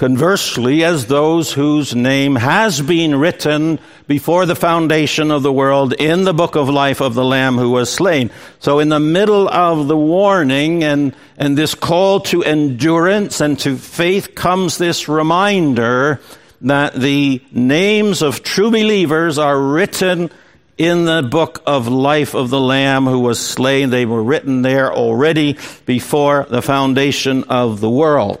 conversely 0.00 0.82
as 0.82 1.08
those 1.08 1.52
whose 1.52 1.94
name 1.94 2.34
has 2.34 2.80
been 2.80 3.14
written 3.14 3.78
before 4.08 4.46
the 4.46 4.56
foundation 4.56 5.30
of 5.30 5.42
the 5.42 5.52
world 5.52 5.92
in 5.92 6.24
the 6.24 6.32
book 6.32 6.56
of 6.56 6.70
life 6.70 7.02
of 7.02 7.12
the 7.12 7.22
Lamb 7.22 7.58
who 7.58 7.68
was 7.68 7.92
slain. 7.92 8.30
So 8.60 8.78
in 8.78 8.88
the 8.88 8.98
middle 8.98 9.46
of 9.46 9.88
the 9.88 9.96
warning 9.98 10.82
and, 10.84 11.14
and 11.36 11.54
this 11.54 11.74
call 11.74 12.20
to 12.20 12.42
endurance 12.42 13.42
and 13.42 13.58
to 13.58 13.76
faith 13.76 14.34
comes 14.34 14.78
this 14.78 15.06
reminder 15.06 16.22
that 16.62 16.94
the 16.94 17.42
names 17.52 18.22
of 18.22 18.42
true 18.42 18.70
believers 18.70 19.36
are 19.36 19.60
written 19.60 20.30
in 20.78 21.04
the 21.04 21.22
book 21.22 21.62
of 21.66 21.88
life 21.88 22.34
of 22.34 22.48
the 22.48 22.58
Lamb 22.58 23.04
who 23.04 23.18
was 23.18 23.38
slain. 23.38 23.90
They 23.90 24.06
were 24.06 24.22
written 24.22 24.62
there 24.62 24.90
already 24.90 25.58
before 25.84 26.46
the 26.48 26.62
foundation 26.62 27.44
of 27.50 27.80
the 27.80 27.90
world. 27.90 28.40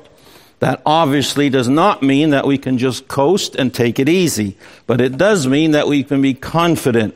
That 0.60 0.82
obviously 0.84 1.48
does 1.48 1.68
not 1.68 2.02
mean 2.02 2.30
that 2.30 2.46
we 2.46 2.58
can 2.58 2.78
just 2.78 3.08
coast 3.08 3.56
and 3.56 3.74
take 3.74 3.98
it 3.98 4.08
easy, 4.08 4.56
but 4.86 5.00
it 5.00 5.16
does 5.16 5.46
mean 5.46 5.72
that 5.72 5.88
we 5.88 6.04
can 6.04 6.22
be 6.22 6.34
confident 6.34 7.14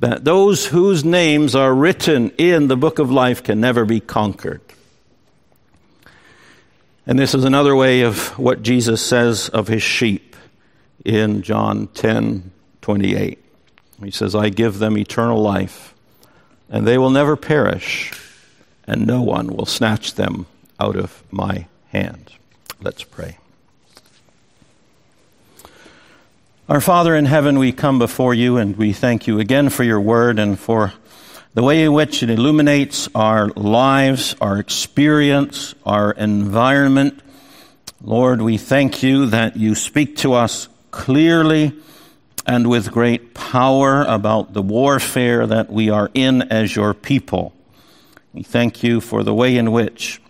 that 0.00 0.24
those 0.24 0.66
whose 0.66 1.04
names 1.04 1.54
are 1.54 1.74
written 1.74 2.30
in 2.38 2.68
the 2.68 2.76
book 2.76 2.98
of 2.98 3.10
life 3.10 3.42
can 3.42 3.60
never 3.60 3.84
be 3.84 4.00
conquered. 4.00 4.62
And 7.06 7.18
this 7.18 7.34
is 7.34 7.44
another 7.44 7.76
way 7.76 8.00
of 8.00 8.38
what 8.38 8.62
Jesus 8.62 9.04
says 9.04 9.50
of 9.50 9.68
his 9.68 9.82
sheep 9.82 10.34
in 11.04 11.42
John 11.42 11.86
10 11.88 12.50
28. 12.80 13.38
He 14.02 14.10
says, 14.10 14.34
I 14.34 14.48
give 14.48 14.78
them 14.78 14.96
eternal 14.96 15.42
life, 15.42 15.94
and 16.70 16.86
they 16.86 16.96
will 16.96 17.10
never 17.10 17.36
perish, 17.36 18.12
and 18.86 19.06
no 19.06 19.20
one 19.20 19.48
will 19.48 19.66
snatch 19.66 20.14
them 20.14 20.46
out 20.78 20.96
of 20.96 21.22
my 21.30 21.66
hand. 21.88 22.32
Let's 22.82 23.04
pray. 23.04 23.36
Our 26.66 26.80
Father 26.80 27.14
in 27.14 27.26
heaven, 27.26 27.58
we 27.58 27.72
come 27.72 27.98
before 27.98 28.32
you 28.32 28.56
and 28.56 28.74
we 28.74 28.94
thank 28.94 29.26
you 29.26 29.38
again 29.38 29.68
for 29.68 29.84
your 29.84 30.00
word 30.00 30.38
and 30.38 30.58
for 30.58 30.94
the 31.52 31.62
way 31.62 31.82
in 31.84 31.92
which 31.92 32.22
it 32.22 32.30
illuminates 32.30 33.06
our 33.14 33.48
lives, 33.48 34.34
our 34.40 34.58
experience, 34.58 35.74
our 35.84 36.12
environment. 36.12 37.20
Lord, 38.00 38.40
we 38.40 38.56
thank 38.56 39.02
you 39.02 39.26
that 39.26 39.58
you 39.58 39.74
speak 39.74 40.16
to 40.18 40.32
us 40.32 40.68
clearly 40.90 41.74
and 42.46 42.66
with 42.66 42.90
great 42.90 43.34
power 43.34 44.04
about 44.04 44.54
the 44.54 44.62
warfare 44.62 45.46
that 45.46 45.70
we 45.70 45.90
are 45.90 46.10
in 46.14 46.42
as 46.50 46.74
your 46.74 46.94
people. 46.94 47.52
We 48.32 48.42
thank 48.42 48.82
you 48.82 49.02
for 49.02 49.22
the 49.22 49.34
way 49.34 49.58
in 49.58 49.70
which 49.70 50.22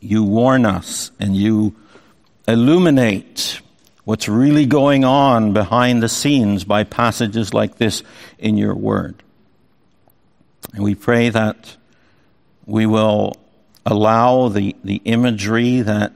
you 0.00 0.22
warn 0.24 0.66
us 0.66 1.10
and 1.18 1.36
you 1.36 1.74
illuminate 2.46 3.60
what's 4.04 4.28
really 4.28 4.66
going 4.66 5.04
on 5.04 5.52
behind 5.52 6.02
the 6.02 6.08
scenes 6.08 6.64
by 6.64 6.84
passages 6.84 7.52
like 7.52 7.76
this 7.76 8.02
in 8.38 8.56
your 8.56 8.74
word. 8.74 9.22
And 10.72 10.84
we 10.84 10.94
pray 10.94 11.28
that 11.30 11.76
we 12.66 12.86
will 12.86 13.36
allow 13.84 14.48
the, 14.48 14.76
the 14.84 15.00
imagery 15.04 15.80
that, 15.80 16.12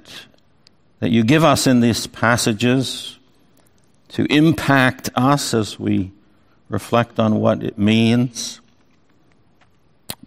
that 1.01 1.11
you 1.11 1.25
give 1.25 1.45
us 1.45 1.67
in 1.67 1.81
these 1.81 2.07
passages 2.07 3.19
to 4.11 4.25
impact 4.27 5.09
us 5.15 5.55
as 5.55 5.79
we 5.79 6.13
reflect 6.69 7.19
on 7.19 7.41
what 7.41 7.63
it 7.63 7.79
means. 7.79 8.61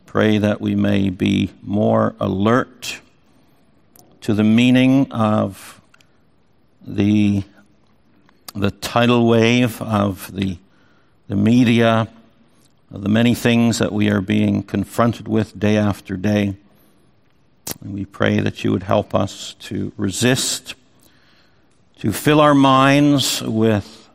Pray 0.06 0.38
that 0.38 0.62
we 0.62 0.76
may 0.76 1.10
be 1.10 1.52
more 1.62 2.16
alert 2.20 3.00
to 4.24 4.34
the 4.34 4.44
meaning 4.44 5.12
of 5.12 5.80
the 6.86 7.44
the 8.56 8.72
tidal 8.72 9.28
wave 9.28 9.82
of 9.82 10.34
the, 10.34 10.58
the 11.28 11.36
media, 11.36 12.08
of 12.92 13.02
the 13.02 13.10
many 13.10 13.34
things 13.34 13.80
that 13.80 13.92
we 13.92 14.10
are 14.10 14.22
being 14.22 14.62
confronted 14.62 15.28
with 15.28 15.60
day 15.60 15.76
after 15.76 16.16
day. 16.16 16.56
And 17.82 17.94
we 17.94 18.06
pray 18.06 18.40
that 18.40 18.64
you 18.64 18.72
would 18.72 18.84
help 18.84 19.16
us 19.16 19.56
to 19.62 19.92
resist, 19.98 20.76
to 22.00 22.12
fill 22.12 22.40
our 22.40 22.54
minds 22.54 23.42
with 23.42 24.10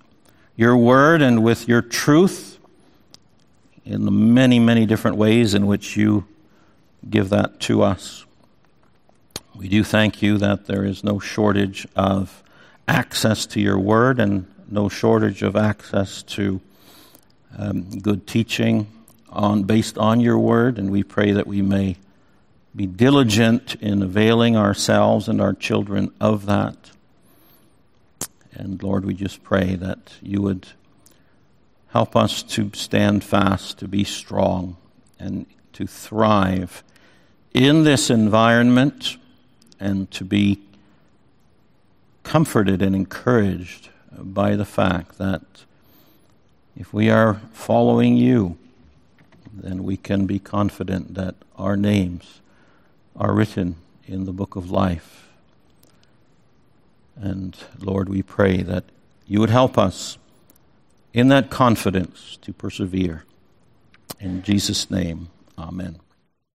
your 0.55 0.77
word 0.77 1.21
and 1.23 1.43
with 1.43 1.67
your 1.67 1.83
truth 1.83 2.59
in 3.85 4.05
the 4.05 4.11
many, 4.11 4.59
many 4.59 4.87
different 4.87 5.17
ways 5.17 5.55
in 5.55 5.67
which 5.67 5.97
you 5.97 6.27
give 7.09 7.31
that 7.31 7.59
to 7.61 7.83
us. 7.83 8.25
We 9.59 9.67
do 9.67 9.83
thank 9.83 10.23
you 10.23 10.39
that 10.39 10.67
there 10.67 10.85
is 10.85 11.03
no 11.03 11.19
shortage 11.19 11.85
of 11.97 12.45
access 12.87 13.45
to 13.47 13.61
your 13.61 13.77
word 13.77 14.21
and 14.21 14.47
no 14.71 14.89
shortage 14.89 15.43
of 15.43 15.57
access 15.57 16.23
to 16.23 16.61
um, 17.59 17.99
good 17.99 18.29
teaching 18.29 18.87
on, 19.31 19.65
based 19.65 19.99
on 19.99 20.21
your 20.21 20.39
word. 20.39 20.79
And 20.79 20.93
we 20.93 21.03
pray 21.03 21.33
that 21.33 21.49
we 21.49 21.61
may 21.61 21.97
be 22.77 22.87
diligent 22.87 23.75
in 23.81 24.01
availing 24.01 24.57
ourselves 24.57 25.29
and 25.29 25.41
our 25.41 25.55
children 25.55 26.13
of 26.21 26.47
that. 26.47 26.93
And 28.53 28.81
Lord, 28.81 29.05
we 29.05 29.13
just 29.13 29.43
pray 29.43 29.75
that 29.75 30.15
you 30.23 30.41
would 30.41 30.69
help 31.89 32.15
us 32.15 32.45
to 32.45 32.71
stand 32.75 33.25
fast, 33.25 33.79
to 33.79 33.89
be 33.89 34.05
strong, 34.05 34.77
and 35.19 35.47
to 35.73 35.85
thrive 35.85 36.85
in 37.53 37.83
this 37.83 38.09
environment 38.09 39.17
and 39.81 40.11
to 40.11 40.25
be 40.25 40.61
comforted 42.23 42.83
and 42.83 42.95
encouraged 42.95 43.89
by 44.13 44.57
the 44.57 44.65
fact 44.65 45.19
that 45.19 45.43
if 46.77 46.93
we 46.93 47.11
are 47.11 47.41
following 47.53 48.17
you, 48.17 48.57
then 49.53 49.83
we 49.83 49.97
can 49.97 50.27
be 50.27 50.39
confident 50.39 51.15
that 51.15 51.35
our 51.57 51.77
names 51.77 52.41
are 53.17 53.33
written 53.33 53.77
in 54.07 54.25
the 54.25 54.33
book 54.33 54.57
of 54.57 54.71
life. 54.71 55.29
And 57.17 57.57
Lord, 57.81 58.09
we 58.09 58.23
pray 58.23 58.63
that 58.63 58.85
you 59.27 59.41
would 59.41 59.51
help 59.51 59.77
us 59.77 60.19
in 61.13 61.29
that 61.29 61.51
confidence 61.51 62.39
to 62.43 62.53
persevere. 62.53 63.25
In 64.21 64.43
Jesus' 64.43 64.91
name, 64.91 65.29
amen. 65.59 65.99